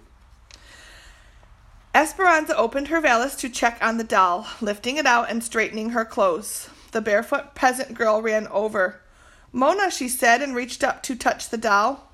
Esperanza 1.93 2.57
opened 2.57 2.87
her 2.87 2.99
valise 2.99 3.35
to 3.35 3.49
check 3.49 3.77
on 3.83 3.97
the 3.97 4.03
doll, 4.03 4.47
lifting 4.61 4.97
it 4.97 5.05
out 5.05 5.29
and 5.29 5.43
straightening 5.43 5.91
her 5.91 6.03
clothes. 6.03 6.71
The 6.91 7.01
barefoot 7.01 7.53
peasant 7.53 7.93
girl 7.93 8.23
ran 8.23 8.47
over. 8.47 9.01
Mona, 9.51 9.91
she 9.91 10.09
said, 10.09 10.41
and 10.41 10.55
reached 10.55 10.83
up 10.83 11.03
to 11.03 11.15
touch 11.15 11.49
the 11.49 11.57
doll. 11.59 12.04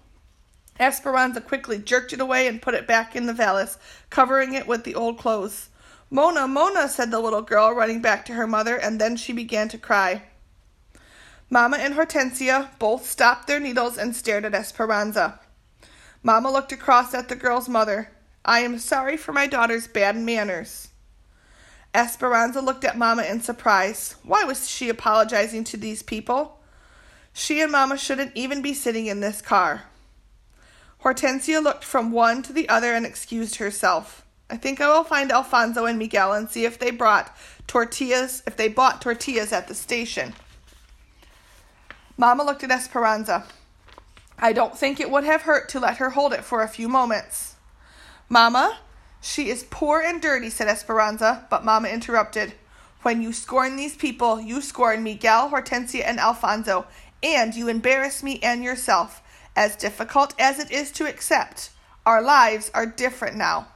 Esperanza 0.79 1.41
quickly 1.41 1.77
jerked 1.77 2.13
it 2.13 2.19
away 2.19 2.47
and 2.47 2.61
put 2.61 2.73
it 2.73 2.87
back 2.87 3.15
in 3.15 3.25
the 3.25 3.33
valise, 3.33 3.77
covering 4.09 4.53
it 4.53 4.67
with 4.67 4.83
the 4.83 4.95
old 4.95 5.17
clothes. 5.17 5.69
Mona, 6.09 6.47
Mona, 6.47 6.89
said 6.89 7.11
the 7.11 7.19
little 7.19 7.41
girl, 7.41 7.73
running 7.73 8.01
back 8.01 8.25
to 8.25 8.33
her 8.33 8.47
mother, 8.47 8.75
and 8.75 8.99
then 8.99 9.15
she 9.15 9.31
began 9.31 9.69
to 9.69 9.77
cry. 9.77 10.23
Mamma 11.49 11.77
and 11.77 11.95
Hortensia 11.95 12.69
both 12.79 13.05
stopped 13.05 13.47
their 13.47 13.59
needles 13.59 13.97
and 13.97 14.15
stared 14.15 14.45
at 14.45 14.55
Esperanza. 14.55 15.39
Mamma 16.23 16.51
looked 16.51 16.71
across 16.71 17.13
at 17.13 17.29
the 17.29 17.35
girl's 17.35 17.67
mother. 17.67 18.09
I 18.45 18.59
am 18.59 18.79
sorry 18.79 19.17
for 19.17 19.33
my 19.33 19.47
daughter's 19.47 19.87
bad 19.87 20.15
manners. 20.15 20.87
Esperanza 21.93 22.61
looked 22.61 22.85
at 22.85 22.97
Mamma 22.97 23.23
in 23.23 23.41
surprise. 23.41 24.15
Why 24.23 24.45
was 24.45 24.69
she 24.69 24.87
apologizing 24.87 25.65
to 25.65 25.77
these 25.77 26.01
people? 26.01 26.59
She 27.33 27.61
and 27.61 27.71
Mamma 27.71 27.97
shouldn't 27.97 28.35
even 28.35 28.61
be 28.61 28.73
sitting 28.73 29.07
in 29.07 29.19
this 29.19 29.41
car. 29.41 29.83
Hortensia 31.03 31.61
looked 31.63 31.83
from 31.83 32.11
one 32.11 32.43
to 32.43 32.53
the 32.53 32.69
other 32.69 32.93
and 32.93 33.05
excused 33.05 33.55
herself. 33.55 34.23
I 34.49 34.57
think 34.57 34.79
I 34.79 34.87
will 34.87 35.03
find 35.03 35.31
Alfonso 35.31 35.85
and 35.85 35.97
Miguel 35.97 36.33
and 36.33 36.49
see 36.49 36.65
if 36.65 36.77
they 36.77 36.91
brought 36.91 37.35
tortillas, 37.67 38.43
if 38.45 38.55
they 38.55 38.67
bought 38.67 39.01
tortillas 39.01 39.51
at 39.51 39.67
the 39.67 39.73
station. 39.73 40.33
Mamma 42.17 42.43
looked 42.43 42.63
at 42.63 42.71
Esperanza. 42.71 43.45
I 44.37 44.53
don't 44.53 44.77
think 44.77 44.99
it 44.99 45.09
would 45.09 45.23
have 45.23 45.43
hurt 45.43 45.69
to 45.69 45.79
let 45.79 45.97
her 45.97 46.11
hold 46.11 46.33
it 46.33 46.43
for 46.43 46.61
a 46.61 46.67
few 46.67 46.87
moments. 46.87 47.55
Mamma, 48.29 48.79
she 49.21 49.49
is 49.49 49.65
poor 49.69 50.01
and 50.01 50.21
dirty, 50.21 50.49
said 50.49 50.67
Esperanza, 50.67 51.47
but 51.49 51.65
Mamma 51.65 51.89
interrupted. 51.89 52.53
When 53.01 53.21
you 53.21 53.33
scorn 53.33 53.75
these 53.75 53.95
people, 53.95 54.39
you 54.39 54.61
scorn 54.61 55.03
Miguel, 55.03 55.49
Hortensia, 55.49 56.03
and 56.05 56.19
Alfonso, 56.19 56.85
and 57.23 57.55
you 57.55 57.67
embarrass 57.67 58.21
me 58.21 58.39
and 58.43 58.63
yourself. 58.63 59.21
As 59.55 59.75
difficult 59.75 60.33
as 60.39 60.59
it 60.59 60.71
is 60.71 60.91
to 60.93 61.07
accept, 61.07 61.71
our 62.05 62.21
lives 62.21 62.71
are 62.73 62.85
different 62.85 63.35
now. 63.35 63.67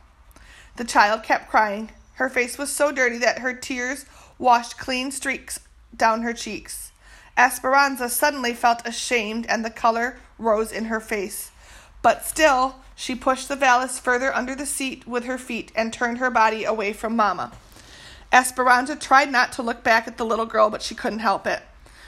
The 0.77 0.85
child 0.85 1.23
kept 1.23 1.49
crying. 1.49 1.91
Her 2.13 2.29
face 2.29 2.57
was 2.57 2.71
so 2.71 2.91
dirty 2.91 3.17
that 3.19 3.39
her 3.39 3.53
tears 3.53 4.05
washed 4.37 4.77
clean 4.77 5.11
streaks 5.11 5.59
down 5.95 6.21
her 6.21 6.33
cheeks. 6.33 6.91
Esperanza 7.37 8.09
suddenly 8.09 8.53
felt 8.53 8.87
ashamed 8.87 9.45
and 9.47 9.63
the 9.63 9.69
color 9.69 10.17
rose 10.37 10.71
in 10.71 10.85
her 10.85 10.99
face. 10.99 11.51
But 12.01 12.25
still, 12.25 12.75
she 12.95 13.15
pushed 13.15 13.49
the 13.49 13.55
valise 13.55 13.99
further 13.99 14.33
under 14.33 14.55
the 14.55 14.65
seat 14.65 15.05
with 15.05 15.25
her 15.25 15.37
feet 15.37 15.71
and 15.75 15.91
turned 15.91 16.19
her 16.19 16.29
body 16.29 16.63
away 16.63 16.93
from 16.93 17.15
Mamma. 17.15 17.51
Esperanza 18.31 18.95
tried 18.95 19.31
not 19.31 19.51
to 19.53 19.61
look 19.61 19.83
back 19.83 20.07
at 20.07 20.17
the 20.17 20.25
little 20.25 20.45
girl, 20.45 20.69
but 20.69 20.81
she 20.81 20.95
couldn't 20.95 21.19
help 21.19 21.45
it. 21.45 21.61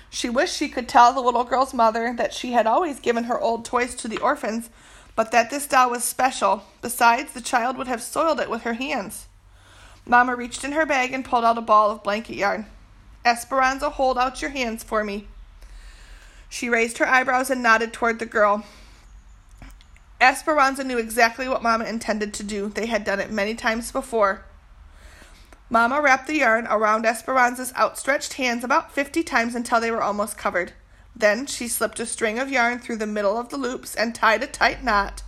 She 0.10 0.30
wished 0.30 0.56
she 0.56 0.70
could 0.70 0.88
tell 0.88 1.14
the 1.14 1.22
little 1.22 1.44
girl's 1.44 1.74
mother 1.74 2.14
that 2.18 2.34
she 2.34 2.54
had 2.54 2.66
always 2.66 3.00
given 3.00 3.26
her 3.26 3.40
old 3.40 3.66
toys 3.66 3.96
to 3.96 4.08
the 4.08 4.20
orphans, 4.20 4.70
but 5.16 5.32
that 5.32 5.50
this 5.50 5.68
doll 5.68 5.90
was 5.90 6.04
special. 6.04 6.64
Besides, 6.82 7.34
the 7.34 7.42
child 7.42 7.78
would 7.78 7.88
have 7.88 8.02
soiled 8.02 8.40
it 8.40 8.50
with 8.50 8.62
her 8.62 8.74
hands. 8.74 9.28
Mamma 10.06 10.36
reached 10.36 10.64
in 10.64 10.72
her 10.72 10.86
bag 10.86 11.12
and 11.12 11.26
pulled 11.26 11.44
out 11.44 11.58
a 11.58 11.62
ball 11.62 11.92
of 11.92 12.04
blanket 12.04 12.36
yarn. 12.36 12.68
Esperanza, 13.26 13.90
hold 13.90 14.18
out 14.18 14.42
your 14.42 14.52
hands 14.52 14.84
for 14.84 15.04
me. 15.04 15.28
She 16.50 16.70
raised 16.70 16.98
her 17.00 17.08
eyebrows 17.08 17.50
and 17.50 17.62
nodded 17.62 17.92
toward 17.92 18.20
the 18.20 18.26
girl. 18.26 18.64
Esperanza 20.22 20.84
knew 20.84 20.98
exactly 20.98 21.48
what 21.48 21.62
Mamma 21.62 21.86
intended 21.86 22.34
to 22.36 22.44
do. 22.44 22.70
They 22.70 22.86
had 22.86 23.04
done 23.04 23.20
it 23.20 23.30
many 23.30 23.54
times 23.54 23.92
before. 23.92 24.46
Mamma 25.69 26.01
wrapped 26.01 26.27
the 26.27 26.38
yarn 26.38 26.65
around 26.67 27.05
Esperanza's 27.05 27.74
outstretched 27.75 28.33
hands 28.33 28.63
about 28.63 28.93
fifty 28.93 29.21
times 29.21 29.53
until 29.53 29.81
they 29.81 29.91
were 29.91 30.01
almost 30.01 30.38
covered. 30.38 30.71
Then 31.15 31.45
she 31.45 31.67
slipped 31.67 32.00
a 32.00 32.05
string 32.05 32.39
of 32.39 32.50
yarn 32.50 32.79
through 32.79 32.97
the 32.97 33.07
middle 33.07 33.38
of 33.38 33.50
the 33.50 33.57
loops 33.57 33.95
and 33.95 34.15
tied 34.15 34.43
a 34.43 34.47
tight 34.47 34.83
knot 34.83 35.24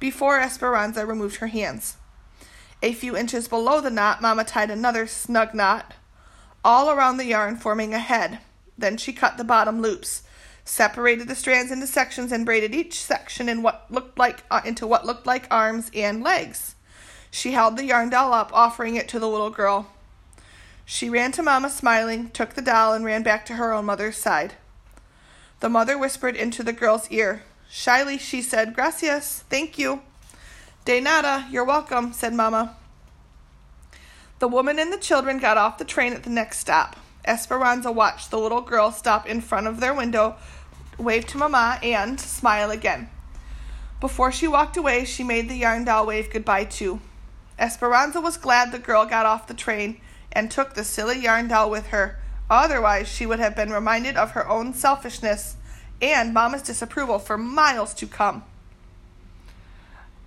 before 0.00 0.40
Esperanza 0.40 1.06
removed 1.06 1.36
her 1.36 1.46
hands. 1.46 1.96
A 2.82 2.92
few 2.92 3.16
inches 3.16 3.46
below 3.46 3.80
the 3.80 3.90
knot, 3.90 4.20
Mamma 4.20 4.44
tied 4.44 4.70
another 4.70 5.06
snug 5.06 5.54
knot 5.54 5.94
all 6.64 6.90
around 6.90 7.18
the 7.18 7.26
yarn, 7.26 7.56
forming 7.56 7.94
a 7.94 7.98
head. 7.98 8.40
Then 8.76 8.96
she 8.96 9.12
cut 9.12 9.36
the 9.36 9.44
bottom 9.44 9.80
loops, 9.80 10.22
separated 10.64 11.28
the 11.28 11.34
strands 11.34 11.70
into 11.70 11.86
sections, 11.86 12.32
and 12.32 12.44
braided 12.44 12.74
each 12.74 13.00
section 13.00 13.48
in 13.48 13.62
what 13.62 13.86
looked 13.90 14.18
like 14.18 14.42
uh, 14.50 14.62
into 14.64 14.86
what 14.86 15.06
looked 15.06 15.26
like 15.26 15.46
arms 15.50 15.90
and 15.94 16.22
legs. 16.22 16.73
She 17.34 17.50
held 17.50 17.76
the 17.76 17.84
yarn 17.84 18.10
doll 18.10 18.32
up, 18.32 18.52
offering 18.54 18.94
it 18.94 19.08
to 19.08 19.18
the 19.18 19.28
little 19.28 19.50
girl. 19.50 19.88
She 20.84 21.10
ran 21.10 21.32
to 21.32 21.42
Mamma, 21.42 21.68
smiling, 21.68 22.30
took 22.30 22.54
the 22.54 22.62
doll, 22.62 22.92
and 22.94 23.04
ran 23.04 23.24
back 23.24 23.44
to 23.46 23.54
her 23.54 23.72
own 23.72 23.86
mother's 23.86 24.16
side. 24.16 24.54
The 25.58 25.68
mother 25.68 25.98
whispered 25.98 26.36
into 26.36 26.62
the 26.62 26.72
girl's 26.72 27.10
ear. 27.10 27.42
Shyly, 27.68 28.18
she 28.18 28.40
said, 28.40 28.72
Gracias, 28.72 29.42
thank 29.50 29.76
you. 29.80 30.02
De 30.84 31.00
nada, 31.00 31.48
you're 31.50 31.64
welcome, 31.64 32.12
said 32.12 32.34
Mamma. 32.34 32.76
The 34.38 34.46
woman 34.46 34.78
and 34.78 34.92
the 34.92 34.96
children 34.96 35.40
got 35.40 35.58
off 35.58 35.78
the 35.78 35.84
train 35.84 36.12
at 36.12 36.22
the 36.22 36.30
next 36.30 36.60
stop. 36.60 36.94
Esperanza 37.24 37.90
watched 37.90 38.30
the 38.30 38.38
little 38.38 38.60
girl 38.60 38.92
stop 38.92 39.26
in 39.26 39.40
front 39.40 39.66
of 39.66 39.80
their 39.80 39.92
window, 39.92 40.36
wave 40.98 41.26
to 41.26 41.38
Mama, 41.38 41.80
and 41.82 42.20
smile 42.20 42.70
again. 42.70 43.08
Before 44.00 44.30
she 44.30 44.46
walked 44.46 44.76
away, 44.76 45.04
she 45.04 45.24
made 45.24 45.48
the 45.48 45.56
yarn 45.56 45.84
doll 45.84 46.06
wave 46.06 46.32
goodbye 46.32 46.66
too. 46.66 47.00
Esperanza 47.58 48.20
was 48.20 48.36
glad 48.36 48.72
the 48.72 48.78
girl 48.78 49.06
got 49.06 49.26
off 49.26 49.46
the 49.46 49.54
train 49.54 50.00
and 50.32 50.50
took 50.50 50.74
the 50.74 50.84
silly 50.84 51.18
yarn 51.18 51.48
doll 51.48 51.70
with 51.70 51.88
her. 51.88 52.18
Otherwise, 52.50 53.08
she 53.08 53.26
would 53.26 53.38
have 53.38 53.56
been 53.56 53.70
reminded 53.70 54.16
of 54.16 54.32
her 54.32 54.48
own 54.48 54.74
selfishness 54.74 55.56
and 56.02 56.34
Mama's 56.34 56.62
disapproval 56.62 57.18
for 57.18 57.38
miles 57.38 57.94
to 57.94 58.06
come. 58.06 58.44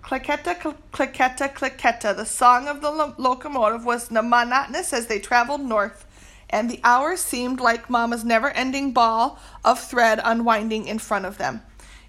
Clicketta, 0.02 0.74
clicketta, 0.90 1.52
clicketta. 1.52 2.16
The 2.16 2.24
song 2.24 2.66
of 2.66 2.80
the 2.80 2.90
lo- 2.90 3.14
locomotive 3.18 3.84
was 3.84 4.10
monotonous 4.10 4.92
as 4.94 5.06
they 5.06 5.18
traveled 5.18 5.60
north, 5.60 6.06
and 6.48 6.70
the 6.70 6.80
hours 6.82 7.20
seemed 7.20 7.60
like 7.60 7.90
Mama's 7.90 8.24
never 8.24 8.48
ending 8.50 8.92
ball 8.92 9.38
of 9.64 9.78
thread 9.78 10.18
unwinding 10.24 10.88
in 10.88 10.98
front 10.98 11.26
of 11.26 11.36
them. 11.36 11.60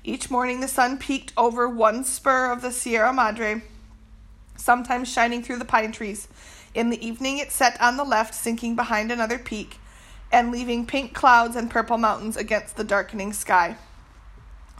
Each 0.03 0.31
morning 0.31 0.61
the 0.61 0.67
sun 0.69 0.97
peeked 0.97 1.33
over 1.35 1.67
one 1.67 2.05
spur 2.05 2.49
of 2.51 2.61
the 2.61 2.71
Sierra 2.71 3.11
Madre, 3.11 3.61
sometimes 4.59 5.11
shining 5.11 5.41
through 5.41 5.57
the 5.57 5.65
pine 5.65 5.91
trees. 5.91 6.27
In 6.73 6.89
the 6.89 7.05
evening 7.05 7.39
it 7.39 7.51
set 7.51 7.79
on 7.81 7.97
the 7.97 8.03
left, 8.03 8.33
sinking 8.33 8.75
behind 8.75 9.11
another 9.11 9.39
peak, 9.39 9.77
and 10.31 10.51
leaving 10.51 10.85
pink 10.85 11.13
clouds 11.13 11.55
and 11.55 11.69
purple 11.69 11.97
mountains 11.97 12.37
against 12.37 12.75
the 12.75 12.83
darkening 12.83 13.33
sky. 13.33 13.77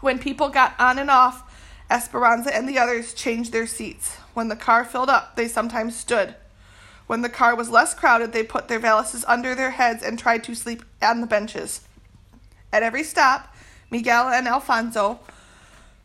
When 0.00 0.18
people 0.18 0.48
got 0.48 0.74
on 0.78 0.98
and 0.98 1.10
off, 1.10 1.42
Esperanza 1.90 2.54
and 2.54 2.68
the 2.68 2.78
others 2.78 3.12
changed 3.12 3.52
their 3.52 3.66
seats. 3.66 4.16
When 4.32 4.48
the 4.48 4.56
car 4.56 4.84
filled 4.84 5.10
up, 5.10 5.34
they 5.34 5.48
sometimes 5.48 5.96
stood. 5.96 6.36
When 7.08 7.22
the 7.22 7.28
car 7.28 7.56
was 7.56 7.68
less 7.68 7.92
crowded, 7.92 8.32
they 8.32 8.44
put 8.44 8.68
their 8.68 8.78
valises 8.78 9.24
under 9.26 9.56
their 9.56 9.72
heads 9.72 10.02
and 10.02 10.16
tried 10.16 10.44
to 10.44 10.54
sleep 10.54 10.84
on 11.02 11.20
the 11.20 11.26
benches. 11.26 11.80
At 12.72 12.84
every 12.84 13.02
stop, 13.02 13.52
Miguel 13.90 14.28
and 14.28 14.46
Alfonso 14.46 15.18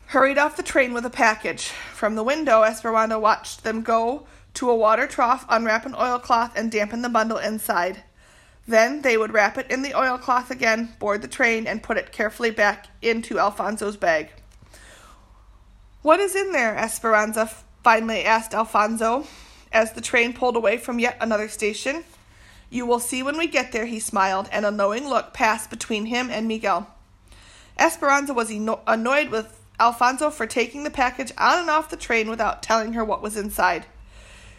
hurried 0.08 0.38
off 0.38 0.58
the 0.58 0.64
train 0.64 0.94
with 0.94 1.06
a 1.06 1.10
package. 1.10 1.68
From 1.94 2.16
the 2.16 2.24
window, 2.24 2.64
Esperanza 2.64 3.20
watched 3.20 3.64
them 3.64 3.82
go 3.82 4.28
to 4.56 4.70
a 4.70 4.76
water 4.76 5.08
trough, 5.08 5.46
unwrap 5.50 5.86
an 5.86 5.96
oilcloth, 5.96 6.54
and 6.56 6.72
dampen 6.72 7.02
the 7.02 7.10
bundle 7.10 7.38
inside. 7.38 8.04
Then 8.68 9.02
they 9.02 9.18
would 9.18 9.34
wrap 9.34 9.58
it 9.58 9.70
in 9.70 9.82
the 9.82 9.94
oilcloth 9.94 10.50
again, 10.50 10.96
board 11.00 11.22
the 11.22 11.28
train, 11.28 11.68
and 11.68 11.84
put 11.84 11.98
it 11.98 12.12
carefully 12.12 12.52
back 12.52 12.88
into 13.02 13.40
Alfonso's 13.40 13.98
bag. 13.98 14.32
What 16.02 16.20
is 16.20 16.36
in 16.36 16.52
there? 16.52 16.78
Esperanza 16.78 17.50
finally 17.84 18.24
asked 18.24 18.54
Alfonso 18.54 19.28
as 19.72 19.94
the 19.94 20.02
train 20.02 20.34
pulled 20.34 20.56
away 20.56 20.78
from 20.78 21.00
yet 21.00 21.18
another 21.20 21.48
station. 21.50 22.04
You 22.70 22.86
will 22.86 23.00
see 23.00 23.22
when 23.22 23.38
we 23.38 23.48
get 23.48 23.72
there, 23.72 23.86
he 23.86 24.00
smiled, 24.00 24.50
and 24.52 24.66
a 24.66 24.72
knowing 24.72 25.08
look 25.08 25.34
passed 25.34 25.70
between 25.70 26.06
him 26.06 26.30
and 26.32 26.48
Miguel. 26.48 26.88
Esperanza 27.78 28.34
was 28.34 28.50
eno- 28.50 28.82
annoyed 28.88 29.30
with 29.30 29.60
Alfonso 29.80 30.30
for 30.30 30.48
taking 30.48 30.84
the 30.84 30.90
package 30.90 31.32
on 31.38 31.60
and 31.60 31.70
off 31.70 31.90
the 31.90 31.98
train 31.98 32.30
without 32.30 32.64
telling 32.64 32.94
her 32.94 33.04
what 33.04 33.22
was 33.22 33.36
inside. 33.36 33.86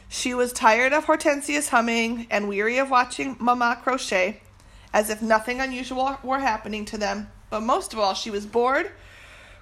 She 0.08 0.34
was 0.34 0.52
tired 0.52 0.92
of 0.92 1.06
Hortensia's 1.06 1.70
humming 1.70 2.26
and 2.30 2.48
weary 2.48 2.78
of 2.78 2.90
watching 2.90 3.36
Mama 3.40 3.78
crochet, 3.82 4.40
as 4.92 5.10
if 5.10 5.20
nothing 5.20 5.60
unusual 5.60 6.18
were 6.22 6.38
happening 6.38 6.84
to 6.86 6.98
them. 6.98 7.28
But 7.50 7.62
most 7.62 7.92
of 7.92 7.98
all, 7.98 8.14
she 8.14 8.30
was 8.30 8.46
bored 8.46 8.92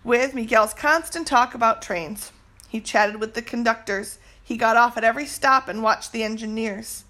with 0.03 0.35
Miguel's 0.35 0.75
constant 0.75 1.27
talk 1.27 1.55
about 1.55 1.83
trains. 1.83 2.33
He 2.69 2.81
chatted 2.81 3.21
with 3.21 3.35
the 3.35 3.43
conductors. 3.43 4.19
He 4.43 4.57
got 4.57 4.77
off 4.77 4.97
at 4.97 5.05
every 5.05 5.27
stop 5.27 5.69
and 5.69 5.83
watched 5.83 6.13
the 6.13 6.23
engineers. 6.23 7.05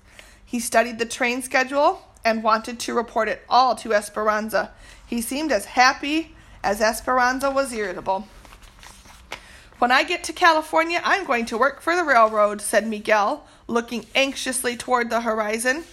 He 0.45 0.61
studied 0.61 0.99
the 0.99 1.07
train 1.07 1.43
schedule 1.43 2.03
and 2.25 2.43
wanted 2.43 2.79
to 2.81 2.95
report 2.95 3.29
it 3.29 3.43
all 3.49 3.75
to 3.77 3.93
Esperanza. 3.93 4.73
He 5.07 5.21
seemed 5.21 5.51
as 5.51 5.65
happy 5.65 6.34
as 6.65 6.81
Esperanza 6.81 7.51
was 7.51 7.73
irritable. 7.73 8.27
When 9.79 9.93
I 9.93 10.03
get 10.03 10.25
to 10.25 10.33
California, 10.33 11.01
I'm 11.05 11.27
going 11.27 11.45
to 11.47 11.59
work 11.59 11.83
for 11.83 11.95
the 11.95 12.05
railroad, 12.05 12.61
said 12.61 12.87
Miguel, 12.87 13.47
looking 13.67 14.07
anxiously 14.15 14.77
toward 14.77 15.11
the 15.11 15.21
horizon. 15.21 15.85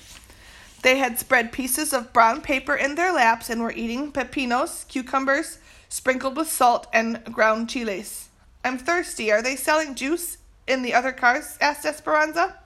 They 0.81 0.97
had 0.97 1.19
spread 1.19 1.51
pieces 1.51 1.93
of 1.93 2.13
brown 2.13 2.41
paper 2.41 2.75
in 2.75 2.95
their 2.95 3.11
laps 3.11 3.49
and 3.49 3.61
were 3.61 3.73
eating 3.73 4.11
pepinos, 4.11 4.85
cucumbers, 4.87 5.59
sprinkled 5.89 6.37
with 6.37 6.49
salt 6.49 6.87
and 6.93 7.23
ground 7.25 7.69
chiles. 7.69 8.29
I'm 8.63 8.77
thirsty. 8.77 9.31
Are 9.31 9.41
they 9.41 9.55
selling 9.55 9.95
juice 9.95 10.37
in 10.67 10.83
the 10.83 10.93
other 10.93 11.11
cars? 11.11 11.57
asked 11.59 11.85
Esperanza. 11.85 12.60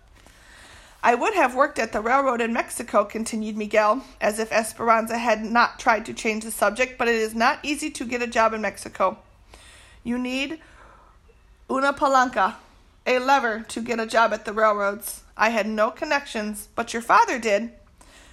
I 1.06 1.14
would 1.14 1.36
have 1.36 1.54
worked 1.54 1.78
at 1.78 1.92
the 1.92 2.02
railroad 2.02 2.42
in 2.42 2.52
Mexico, 2.52 3.06
continued 3.06 3.56
Miguel, 3.56 4.04
as 4.20 4.40
if 4.40 4.52
Esperanza 4.52 5.20
had 5.20 5.46
not 5.46 5.78
tried 5.78 6.04
to 6.08 6.16
change 6.16 6.44
the 6.44 6.50
subject, 6.50 6.98
but 6.98 7.08
it 7.08 7.14
is 7.14 7.36
not 7.36 7.60
easy 7.62 7.92
to 7.92 8.06
get 8.06 8.24
a 8.24 8.28
job 8.28 8.56
in 8.56 8.62
Mexico. 8.62 9.20
You 10.04 10.18
need 10.18 10.60
una 11.70 11.94
palanca, 11.94 12.56
a 13.06 13.20
lever, 13.20 13.64
to 13.68 13.82
get 13.82 14.00
a 14.00 14.08
job 14.08 14.34
at 14.34 14.46
the 14.46 14.52
railroads. 14.52 15.22
I 15.38 15.50
had 15.50 15.68
no 15.68 15.92
connections, 15.92 16.70
but 16.74 16.92
your 16.92 17.04
father 17.04 17.38
did. 17.38 17.70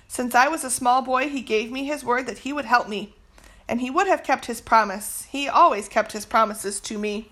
Since 0.08 0.35
I 0.35 0.48
was 0.48 0.64
a 0.64 0.70
small 0.70 1.02
boy, 1.02 1.28
he 1.28 1.42
gave 1.42 1.70
me 1.70 1.85
his 1.85 2.02
word 2.02 2.26
that 2.26 2.38
he 2.38 2.54
would 2.54 2.64
help 2.64 2.88
me 2.88 3.14
and 3.68 3.82
he 3.82 3.90
would 3.90 4.06
have 4.06 4.24
kept 4.24 4.46
his 4.46 4.62
promise. 4.62 5.26
He 5.30 5.46
always 5.46 5.90
kept 5.90 6.12
his 6.12 6.24
promises 6.24 6.80
to 6.80 6.96
me. 6.96 7.28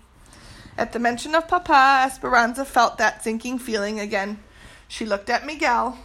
At 0.77 0.93
the 0.93 0.99
mention 0.99 1.33
of 1.33 1.47
Papa, 1.47 2.03
Esperanza 2.05 2.63
felt 2.63 2.99
that 2.99 3.23
sinking 3.23 3.57
feeling 3.57 3.99
again. 3.99 4.37
She 4.91 5.05
looked 5.05 5.29
at 5.29 5.45
Miguel. 5.45 5.99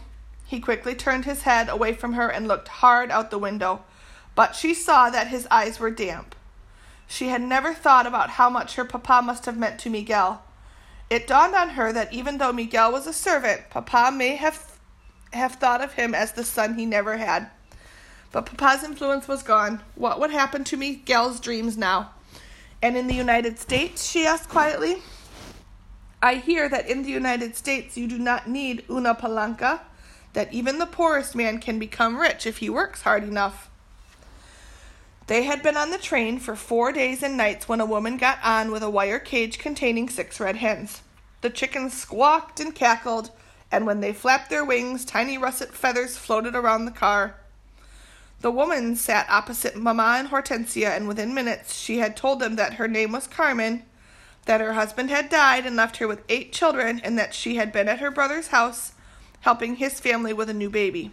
He 0.44 0.60
quickly 0.60 0.94
turned 0.94 1.24
his 1.24 1.42
head 1.42 1.68
away 1.68 1.92
from 1.92 2.12
her 2.12 2.28
and 2.28 2.46
looked 2.46 2.68
hard 2.68 3.10
out 3.10 3.32
the 3.32 3.36
window, 3.36 3.82
but 4.36 4.54
she 4.54 4.74
saw 4.74 5.10
that 5.10 5.26
his 5.26 5.48
eyes 5.50 5.80
were 5.80 5.90
damp. 5.90 6.36
She 7.08 7.26
had 7.26 7.42
never 7.42 7.74
thought 7.74 8.06
about 8.06 8.30
how 8.30 8.48
much 8.48 8.76
her 8.76 8.84
papa 8.84 9.22
must 9.22 9.44
have 9.46 9.58
meant 9.58 9.80
to 9.80 9.90
Miguel. 9.90 10.44
It 11.10 11.26
dawned 11.26 11.56
on 11.56 11.70
her 11.70 11.92
that 11.92 12.12
even 12.12 12.38
though 12.38 12.52
Miguel 12.52 12.92
was 12.92 13.08
a 13.08 13.12
servant, 13.12 13.70
papa 13.70 14.12
may 14.14 14.36
have 14.36 14.78
have 15.32 15.56
thought 15.56 15.82
of 15.82 15.94
him 15.94 16.14
as 16.14 16.30
the 16.30 16.44
son 16.44 16.74
he 16.74 16.86
never 16.86 17.16
had. 17.16 17.50
But 18.30 18.46
Papa's 18.46 18.84
influence 18.84 19.26
was 19.26 19.42
gone. 19.42 19.82
What 19.96 20.20
would 20.20 20.30
happen 20.30 20.62
to 20.62 20.76
Miguel's 20.76 21.40
dreams 21.40 21.76
now? 21.76 22.12
And 22.80 22.96
in 22.96 23.08
the 23.08 23.14
United 23.14 23.58
States? 23.58 24.08
she 24.08 24.24
asked 24.24 24.48
quietly. 24.48 25.02
I 26.22 26.36
hear 26.36 26.68
that 26.68 26.88
in 26.88 27.02
the 27.02 27.10
United 27.10 27.56
States 27.56 27.96
you 27.96 28.08
do 28.08 28.18
not 28.18 28.48
need 28.48 28.84
una 28.88 29.14
palanca, 29.14 29.80
that 30.32 30.52
even 30.52 30.78
the 30.78 30.86
poorest 30.86 31.34
man 31.34 31.60
can 31.60 31.78
become 31.78 32.16
rich 32.16 32.46
if 32.46 32.58
he 32.58 32.70
works 32.70 33.02
hard 33.02 33.24
enough. 33.24 33.70
They 35.26 35.42
had 35.42 35.62
been 35.62 35.76
on 35.76 35.90
the 35.90 35.98
train 35.98 36.38
for 36.38 36.54
four 36.54 36.92
days 36.92 37.22
and 37.22 37.36
nights 37.36 37.68
when 37.68 37.80
a 37.80 37.86
woman 37.86 38.16
got 38.16 38.38
on 38.44 38.70
with 38.70 38.82
a 38.82 38.90
wire 38.90 39.18
cage 39.18 39.58
containing 39.58 40.08
six 40.08 40.38
red 40.38 40.56
hens. 40.56 41.02
The 41.40 41.50
chickens 41.50 41.94
squawked 41.94 42.60
and 42.60 42.74
cackled, 42.74 43.30
and 43.72 43.86
when 43.86 44.00
they 44.00 44.12
flapped 44.12 44.50
their 44.50 44.64
wings, 44.64 45.04
tiny 45.04 45.36
russet 45.36 45.74
feathers 45.74 46.16
floated 46.16 46.54
around 46.54 46.84
the 46.84 46.92
car. 46.92 47.34
The 48.40 48.50
woman 48.50 48.94
sat 48.94 49.26
opposite 49.28 49.76
Mamma 49.76 50.16
and 50.18 50.28
Hortensia, 50.28 50.96
and 50.96 51.08
within 51.08 51.34
minutes 51.34 51.74
she 51.74 51.98
had 51.98 52.16
told 52.16 52.38
them 52.38 52.56
that 52.56 52.74
her 52.74 52.86
name 52.86 53.12
was 53.12 53.26
Carmen, 53.26 53.82
that 54.46 54.60
her 54.60 54.72
husband 54.72 55.10
had 55.10 55.28
died 55.28 55.66
and 55.66 55.76
left 55.76 55.98
her 55.98 56.08
with 56.08 56.24
eight 56.28 56.52
children, 56.52 57.00
and 57.04 57.18
that 57.18 57.34
she 57.34 57.56
had 57.56 57.72
been 57.72 57.88
at 57.88 58.00
her 58.00 58.10
brother's 58.10 58.48
house 58.48 58.92
helping 59.46 59.76
his 59.76 60.00
family 60.00 60.32
with 60.32 60.50
a 60.50 60.54
new 60.54 60.68
baby. 60.68 61.12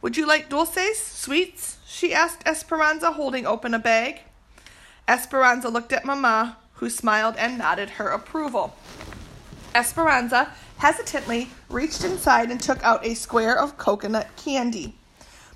Would 0.00 0.16
you 0.16 0.26
like 0.26 0.48
dulces, 0.48 0.98
sweets? 0.98 1.78
she 1.86 2.14
asked 2.14 2.46
Esperanza, 2.46 3.12
holding 3.12 3.46
open 3.46 3.74
a 3.74 3.78
bag. 3.78 4.20
Esperanza 5.06 5.68
looked 5.68 5.92
at 5.92 6.06
Mamma, 6.06 6.56
who 6.74 6.88
smiled 6.88 7.36
and 7.36 7.58
nodded 7.58 7.90
her 7.90 8.08
approval. 8.08 8.74
Esperanza 9.74 10.52
hesitantly 10.78 11.48
reached 11.68 12.02
inside 12.02 12.50
and 12.50 12.60
took 12.60 12.82
out 12.82 13.04
a 13.04 13.14
square 13.14 13.58
of 13.58 13.76
coconut 13.76 14.28
candy. 14.36 14.94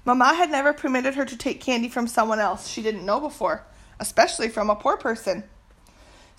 Mamma 0.05 0.35
had 0.35 0.51
never 0.51 0.73
permitted 0.73 1.15
her 1.15 1.25
to 1.25 1.37
take 1.37 1.61
candy 1.61 1.89
from 1.89 2.07
someone 2.07 2.39
else 2.39 2.69
she 2.69 2.83
didn't 2.83 3.07
know 3.07 3.19
before, 3.21 3.65
especially 3.99 4.49
from 4.49 4.69
a 4.69 4.77
poor 4.77 4.97
person. 4.97 5.45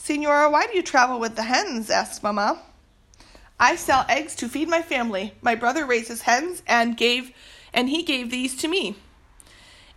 Senora, 0.01 0.49
why 0.49 0.65
do 0.65 0.75
you 0.75 0.81
travel 0.81 1.19
with 1.19 1.35
the 1.35 1.43
hens? 1.43 1.89
asked 1.89 2.23
Mamma. 2.23 2.61
I 3.59 3.75
sell 3.75 4.05
eggs 4.07 4.33
to 4.37 4.47
feed 4.47 4.69
my 4.69 4.81
family. 4.81 5.33
My 5.41 5.55
brother 5.55 5.85
raises 5.85 6.21
hens 6.21 6.63
and 6.65 6.95
gave 6.95 7.33
and 7.73 7.89
he 7.89 8.01
gave 8.01 8.31
these 8.31 8.55
to 8.57 8.69
me. 8.69 8.95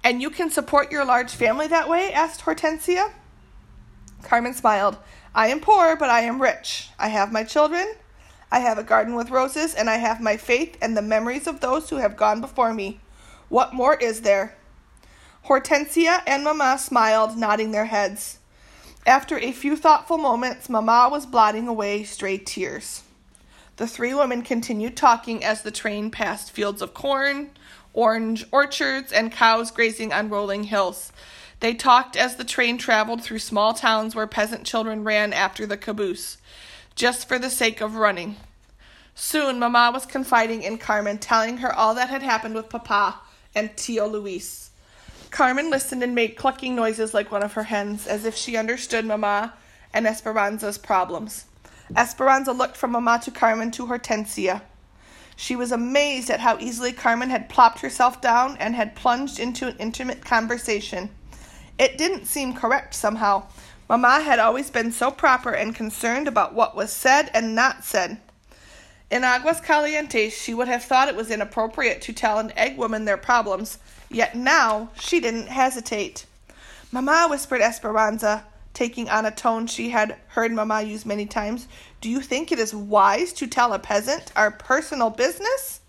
And 0.03 0.21
you 0.21 0.29
can 0.29 0.51
support 0.51 0.91
your 0.91 1.05
large 1.05 1.31
family 1.31 1.69
that 1.69 1.89
way? 1.89 2.13
asked 2.13 2.41
Hortensia. 2.43 3.13
Carmen 4.25 4.55
smiled. 4.55 4.99
I 5.37 5.47
am 5.47 5.61
poor, 5.61 5.95
but 5.95 6.11
I 6.11 6.23
am 6.23 6.43
rich. 6.43 6.91
I 6.99 7.09
have 7.09 7.33
my 7.33 7.45
children, 7.45 7.95
I 8.51 8.59
have 8.59 8.79
a 8.79 8.85
garden 8.85 9.15
with 9.15 9.31
roses, 9.31 9.73
and 9.73 9.89
I 9.89 9.97
have 9.97 10.21
my 10.21 10.37
faith 10.37 10.77
and 10.83 10.97
the 10.97 11.01
memories 11.01 11.47
of 11.47 11.61
those 11.61 11.89
who 11.89 11.97
have 11.97 12.17
gone 12.17 12.41
before 12.41 12.75
me. 12.75 13.01
What 13.49 13.73
more 13.73 13.95
is 13.95 14.23
there? 14.23 14.57
Hortensia 15.47 16.23
and 16.27 16.43
Mamma 16.43 16.77
smiled, 16.79 17.39
nodding 17.39 17.71
their 17.71 17.87
heads. 17.87 18.41
After 19.07 19.37
a 19.37 19.51
few 19.51 19.75
thoughtful 19.75 20.17
moments, 20.17 20.69
Mamma 20.69 21.09
was 21.11 21.27
blotting 21.27 21.67
away 21.67 22.05
stray 22.05 22.39
tears. 22.39 23.03
The 23.77 23.89
three 23.89 24.15
women 24.15 24.43
continued 24.43 24.97
talking 24.97 25.43
as 25.43 25.63
the 25.63 25.73
train 25.73 26.13
passed 26.13 26.53
fields 26.53 26.81
of 26.81 26.95
corn, 26.95 27.51
orange 27.93 28.45
orchards, 28.53 29.11
and 29.11 29.33
cows 29.33 29.73
grazing 29.73 30.13
on 30.13 30.29
rolling 30.29 30.65
hills. 30.65 31.11
They 31.59 31.75
talked 31.75 32.17
as 32.17 32.37
the 32.37 32.45
train 32.45 32.79
traveled 32.79 33.25
through 33.25 33.41
small 33.41 33.75
towns 33.75 34.15
where 34.15 34.29
peasant 34.29 34.65
children 34.65 35.03
ran 35.03 35.33
after 35.33 35.67
the 35.67 35.77
caboose, 35.77 36.39
just 36.95 37.27
for 37.27 37.41
the 37.41 37.51
sake 37.51 37.81
of 37.81 37.97
running. 37.97 38.37
Soon, 39.17 39.59
Mamma 39.59 39.91
was 39.93 40.07
confiding 40.07 40.63
in 40.63 40.79
Carmen, 40.79 41.19
telling 41.19 41.59
her 41.59 41.75
all 41.75 41.97
that 41.97 42.09
had 42.09 42.23
happened 42.23 42.55
with 42.55 42.69
Papa 42.69 43.19
and 43.53 43.77
Tio 43.77 44.07
Luis. 44.07 44.71
Carmen 45.33 45.71
listened 45.71 46.03
and 46.03 46.15
made 46.15 46.37
clucking 46.37 46.77
noises 46.77 47.15
like 47.15 47.33
one 47.33 47.43
of 47.43 47.55
her 47.55 47.65
hens, 47.65 48.07
as 48.07 48.27
if 48.27 48.37
she 48.37 48.55
understood 48.55 49.07
Mamma 49.07 49.55
and 49.93 50.07
Esperanza's 50.07 50.77
problems. 50.77 51.47
Esperanza 51.97 52.53
looked 52.53 52.77
from 52.77 52.93
Mamma 52.93 53.19
to 53.25 53.31
Carmen 53.31 53.71
to 53.73 53.87
Hortensia. 53.87 54.61
She 55.35 55.57
was 55.57 55.73
amazed 55.73 56.29
at 56.29 56.41
how 56.41 56.59
easily 56.59 56.93
Carmen 56.93 57.31
had 57.31 57.49
plopped 57.49 57.81
herself 57.81 58.21
down 58.21 58.59
and 58.59 58.75
had 58.75 58.95
plunged 58.95 59.41
into 59.41 59.67
an 59.67 59.77
intimate 59.79 60.23
conversation. 60.23 61.09
It 61.79 61.97
didn't 61.97 62.27
seem 62.27 62.53
correct 62.53 62.95
somehow. 62.95 63.45
Mamma 63.89 64.21
had 64.21 64.39
always 64.39 64.71
been 64.71 64.93
so 64.93 65.11
proper 65.11 65.51
and 65.51 65.75
concerned 65.75 66.29
about 66.29 66.53
what 66.55 66.77
was 66.77 66.93
said 66.93 67.31
and 67.33 67.55
not 67.55 67.85
said. 67.85 68.21
In 69.13 69.25
Aguas 69.25 69.61
Calientes, 69.61 70.33
she 70.33 70.55
would 70.55 70.69
have 70.69 70.85
thought 70.85 71.09
it 71.09 71.15
was 71.15 71.31
inappropriate 71.31 72.01
to 72.01 72.15
tell 72.15 72.39
an 72.39 72.51
egg 72.57 72.79
woman 72.79 73.05
their 73.05 73.19
problems, 73.19 73.77
yet 74.09 74.35
now 74.35 74.89
she 74.99 75.21
didn't 75.21 75.49
hesitate. 75.49 76.25
Mamma, 76.91 77.27
whispered 77.29 77.61
Esperanza, 77.61 78.47
taking 78.73 79.11
on 79.11 79.27
a 79.27 79.31
tone 79.31 79.67
she 79.67 79.91
had 79.91 80.17
heard 80.29 80.51
Mamma 80.51 80.81
use 80.81 81.05
many 81.05 81.27
times, 81.27 81.69
do 82.01 82.09
you 82.09 82.23
think 82.23 82.51
it 82.51 82.59
is 82.59 82.75
wise 82.75 83.35
to 83.35 83.47
tell 83.47 83.75
a 83.75 83.79
peasant 83.79 84.33
our 84.35 84.51
personal 84.51 85.11
business? 85.11 85.83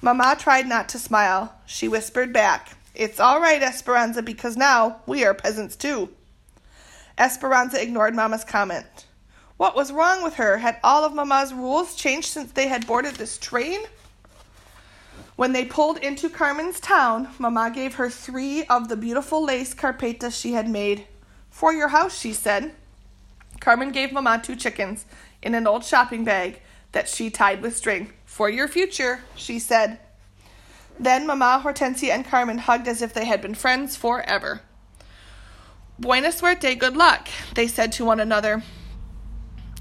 Mamma 0.00 0.34
tried 0.38 0.66
not 0.66 0.88
to 0.88 0.98
smile. 0.98 1.54
She 1.66 1.86
whispered 1.86 2.32
back, 2.32 2.78
It's 2.94 3.20
all 3.20 3.42
right, 3.42 3.62
Esperanza, 3.62 4.22
because 4.22 4.56
now 4.56 5.02
we 5.04 5.22
are 5.22 5.34
peasants 5.34 5.76
too. 5.76 6.08
Esperanza 7.18 7.82
ignored 7.82 8.14
Mamma's 8.14 8.44
comment. 8.44 9.04
What 9.58 9.74
was 9.74 9.92
wrong 9.92 10.22
with 10.22 10.36
her? 10.36 10.58
Had 10.58 10.78
all 10.84 11.04
of 11.04 11.12
Mamma's 11.12 11.52
rules 11.52 11.96
changed 11.96 12.28
since 12.28 12.52
they 12.52 12.68
had 12.68 12.86
boarded 12.86 13.16
this 13.16 13.36
train? 13.36 13.80
When 15.34 15.52
they 15.52 15.64
pulled 15.64 15.98
into 15.98 16.30
Carmen's 16.30 16.78
town, 16.78 17.28
Mamma 17.40 17.72
gave 17.74 17.96
her 17.96 18.08
three 18.08 18.64
of 18.64 18.88
the 18.88 18.96
beautiful 18.96 19.44
lace 19.44 19.74
carpetas 19.74 20.40
she 20.40 20.52
had 20.52 20.68
made. 20.68 21.06
For 21.50 21.72
your 21.72 21.88
house, 21.88 22.16
she 22.16 22.32
said. 22.32 22.72
Carmen 23.60 23.90
gave 23.90 24.12
Mamma 24.12 24.40
two 24.42 24.54
chickens 24.54 25.04
in 25.42 25.56
an 25.56 25.66
old 25.66 25.84
shopping 25.84 26.22
bag 26.22 26.60
that 26.92 27.08
she 27.08 27.28
tied 27.28 27.60
with 27.60 27.76
string. 27.76 28.12
For 28.24 28.48
your 28.48 28.68
future, 28.68 29.24
she 29.34 29.58
said. 29.58 29.98
Then 31.00 31.26
Mamma, 31.26 31.62
Hortensia, 31.64 32.10
and 32.10 32.24
Carmen 32.24 32.58
hugged 32.58 32.86
as 32.86 33.02
if 33.02 33.12
they 33.12 33.24
had 33.24 33.42
been 33.42 33.54
friends 33.56 33.96
forever. 33.96 34.60
Buena 35.98 36.30
suerte, 36.30 36.78
good 36.78 36.96
luck, 36.96 37.26
they 37.54 37.66
said 37.66 37.90
to 37.92 38.04
one 38.04 38.20
another. 38.20 38.62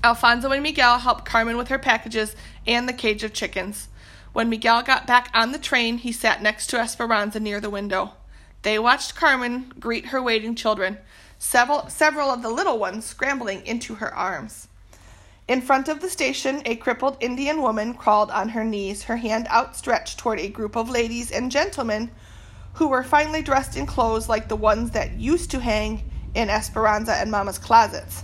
Alfonso 0.03 0.51
and 0.51 0.61
Miguel 0.61 0.99
helped 0.99 1.25
Carmen 1.25 1.57
with 1.57 1.69
her 1.69 1.79
packages 1.79 2.35
and 2.65 2.87
the 2.87 2.93
cage 2.93 3.23
of 3.23 3.33
chickens. 3.33 3.87
When 4.31 4.49
Miguel 4.49 4.83
got 4.83 5.07
back 5.07 5.31
on 5.33 5.51
the 5.51 5.57
train, 5.57 5.97
he 5.97 6.11
sat 6.11 6.41
next 6.41 6.67
to 6.67 6.79
Esperanza 6.79 7.39
near 7.39 7.59
the 7.59 7.69
window. 7.69 8.13
They 8.61 8.77
watched 8.77 9.15
Carmen 9.15 9.73
greet 9.79 10.07
her 10.07 10.21
waiting 10.21 10.53
children, 10.53 10.99
several, 11.39 11.89
several 11.89 12.29
of 12.29 12.43
the 12.43 12.49
little 12.49 12.77
ones 12.77 13.05
scrambling 13.05 13.65
into 13.65 13.95
her 13.95 14.13
arms. 14.13 14.67
In 15.47 15.61
front 15.61 15.87
of 15.87 16.01
the 16.01 16.09
station, 16.09 16.61
a 16.65 16.75
crippled 16.75 17.17
Indian 17.19 17.61
woman 17.61 17.93
crawled 17.93 18.29
on 18.31 18.49
her 18.49 18.63
knees, 18.63 19.03
her 19.03 19.17
hand 19.17 19.47
outstretched 19.47 20.19
toward 20.19 20.39
a 20.39 20.49
group 20.49 20.75
of 20.75 20.89
ladies 20.89 21.31
and 21.31 21.51
gentlemen 21.51 22.11
who 22.73 22.89
were 22.89 23.03
finely 23.03 23.41
dressed 23.41 23.77
in 23.77 23.85
clothes 23.85 24.29
like 24.29 24.49
the 24.49 24.55
ones 24.55 24.91
that 24.91 25.13
used 25.13 25.49
to 25.51 25.59
hang 25.59 26.11
in 26.35 26.49
Esperanza 26.49 27.13
and 27.15 27.31
Mamma's 27.31 27.57
closets. 27.57 28.23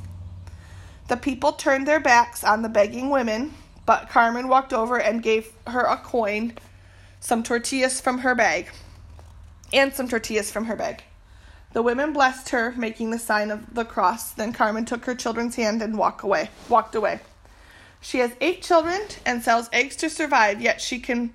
The 1.07 1.17
people 1.17 1.51
turned 1.53 1.87
their 1.87 1.99
backs 1.99 2.43
on 2.43 2.61
the 2.61 2.69
begging 2.69 3.09
women, 3.09 3.53
but 3.85 4.09
Carmen 4.09 4.47
walked 4.47 4.73
over 4.73 4.99
and 4.99 5.21
gave 5.21 5.51
her 5.67 5.81
a 5.81 5.97
coin, 5.97 6.53
some 7.19 7.43
tortillas 7.43 7.99
from 7.99 8.19
her 8.19 8.33
bag, 8.33 8.69
and 9.73 9.93
some 9.93 10.07
tortillas 10.07 10.51
from 10.51 10.65
her 10.65 10.75
bag. 10.75 11.03
The 11.73 11.81
women 11.81 12.13
blessed 12.13 12.49
her, 12.49 12.73
making 12.77 13.09
the 13.09 13.19
sign 13.19 13.49
of 13.51 13.73
the 13.73 13.83
cross. 13.83 14.31
Then 14.31 14.53
Carmen 14.53 14.85
took 14.85 15.05
her 15.05 15.15
children's 15.15 15.55
hand 15.55 15.81
and 15.81 15.97
walked 15.97 16.23
away. 16.23 16.49
Walked 16.69 16.95
away. 16.95 17.19
She 17.99 18.19
has 18.19 18.33
eight 18.41 18.61
children 18.61 19.01
and 19.25 19.43
sells 19.43 19.69
eggs 19.73 19.95
to 19.97 20.09
survive, 20.09 20.61
yet 20.61 20.79
she 20.81 20.99
can 20.99 21.33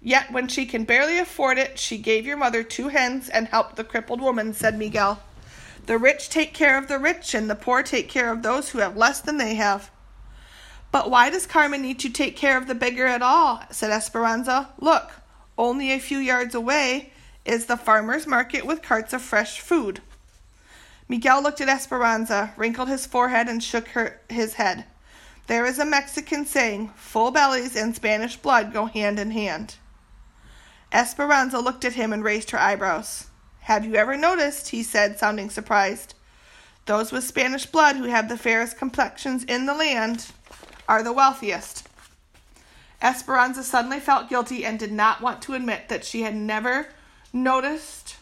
yet 0.00 0.30
when 0.30 0.46
she 0.46 0.66
can 0.66 0.84
barely 0.84 1.18
afford 1.18 1.58
it, 1.58 1.78
she 1.78 1.98
gave 1.98 2.26
your 2.26 2.36
mother 2.36 2.62
two 2.62 2.88
hens 2.88 3.28
and 3.28 3.48
helped 3.48 3.76
the 3.76 3.84
crippled 3.84 4.20
woman, 4.20 4.52
said 4.52 4.78
Miguel. 4.78 5.22
The 5.88 5.96
rich 5.96 6.28
take 6.28 6.52
care 6.52 6.76
of 6.76 6.86
the 6.86 6.98
rich, 6.98 7.32
and 7.32 7.48
the 7.48 7.54
poor 7.54 7.82
take 7.82 8.10
care 8.10 8.30
of 8.30 8.42
those 8.42 8.68
who 8.68 8.80
have 8.80 8.98
less 8.98 9.22
than 9.22 9.38
they 9.38 9.54
have. 9.54 9.90
But 10.92 11.10
why 11.10 11.30
does 11.30 11.46
Carmen 11.46 11.80
need 11.80 11.98
to 12.00 12.10
take 12.10 12.36
care 12.36 12.58
of 12.58 12.66
the 12.66 12.74
beggar 12.74 13.06
at 13.06 13.22
all? 13.22 13.62
said 13.70 13.90
Esperanza. 13.90 14.68
Look, 14.78 15.12
only 15.56 15.90
a 15.90 15.98
few 15.98 16.18
yards 16.18 16.54
away 16.54 17.14
is 17.46 17.64
the 17.64 17.78
farmer's 17.78 18.26
market 18.26 18.66
with 18.66 18.82
carts 18.82 19.14
of 19.14 19.22
fresh 19.22 19.60
food. 19.60 20.02
Miguel 21.08 21.42
looked 21.42 21.62
at 21.62 21.70
Esperanza, 21.70 22.52
wrinkled 22.58 22.90
his 22.90 23.06
forehead, 23.06 23.48
and 23.48 23.64
shook 23.64 23.88
her, 23.88 24.20
his 24.28 24.54
head. 24.54 24.84
There 25.46 25.64
is 25.64 25.78
a 25.78 25.86
Mexican 25.86 26.44
saying, 26.44 26.88
full 26.96 27.30
bellies 27.30 27.74
and 27.74 27.96
Spanish 27.96 28.36
blood 28.36 28.74
go 28.74 28.84
hand 28.84 29.18
in 29.18 29.30
hand. 29.30 29.76
Esperanza 30.92 31.60
looked 31.60 31.86
at 31.86 31.94
him 31.94 32.12
and 32.12 32.22
raised 32.22 32.50
her 32.50 32.60
eyebrows. 32.60 33.27
Have 33.68 33.84
you 33.84 33.96
ever 33.96 34.16
noticed, 34.16 34.70
he 34.70 34.82
said, 34.82 35.18
sounding 35.18 35.50
surprised, 35.50 36.14
those 36.86 37.12
with 37.12 37.22
Spanish 37.22 37.66
blood 37.66 37.96
who 37.96 38.04
have 38.04 38.30
the 38.30 38.38
fairest 38.38 38.78
complexions 38.78 39.44
in 39.44 39.66
the 39.66 39.74
land 39.74 40.28
are 40.88 41.02
the 41.02 41.12
wealthiest? 41.12 41.86
Esperanza 43.02 43.62
suddenly 43.62 44.00
felt 44.00 44.30
guilty 44.30 44.64
and 44.64 44.78
did 44.78 44.90
not 44.90 45.20
want 45.20 45.42
to 45.42 45.52
admit 45.52 45.90
that 45.90 46.02
she 46.02 46.22
had 46.22 46.34
never 46.34 46.88
noticed 47.30 48.16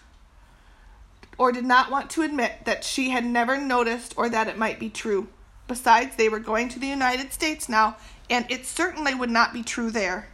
or 1.38 1.52
did 1.52 1.64
not 1.64 1.92
want 1.92 2.11
to 2.11 2.22
admit 2.22 2.64
that 2.64 2.82
she 2.82 3.11
had 3.11 3.24
never 3.24 3.56
noticed 3.56 4.14
or 4.16 4.28
that 4.28 4.48
it 4.48 4.59
might 4.59 4.80
be 4.80 4.90
true. 4.90 5.28
Besides, 5.68 6.16
they 6.16 6.28
were 6.28 6.40
going 6.40 6.68
to 6.70 6.80
the 6.80 6.88
United 6.88 7.32
States 7.32 7.68
now, 7.68 7.98
and 8.28 8.50
it 8.50 8.66
certainly 8.66 9.14
would 9.14 9.30
not 9.30 9.52
be 9.52 9.62
true 9.62 9.92
there. 9.92 10.26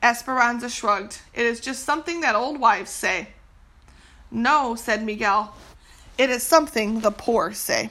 Esperanza 0.00 0.68
shrugged. 0.68 1.22
It 1.34 1.44
is 1.44 1.58
just 1.58 1.82
something 1.82 2.20
that 2.20 2.36
old 2.36 2.60
wives 2.60 2.92
say. 2.92 3.30
No, 4.30 4.74
said 4.74 5.04
Miguel. 5.04 5.54
It 6.18 6.30
is 6.30 6.42
something 6.42 7.00
the 7.00 7.10
poor 7.10 7.52
say. 7.52 7.90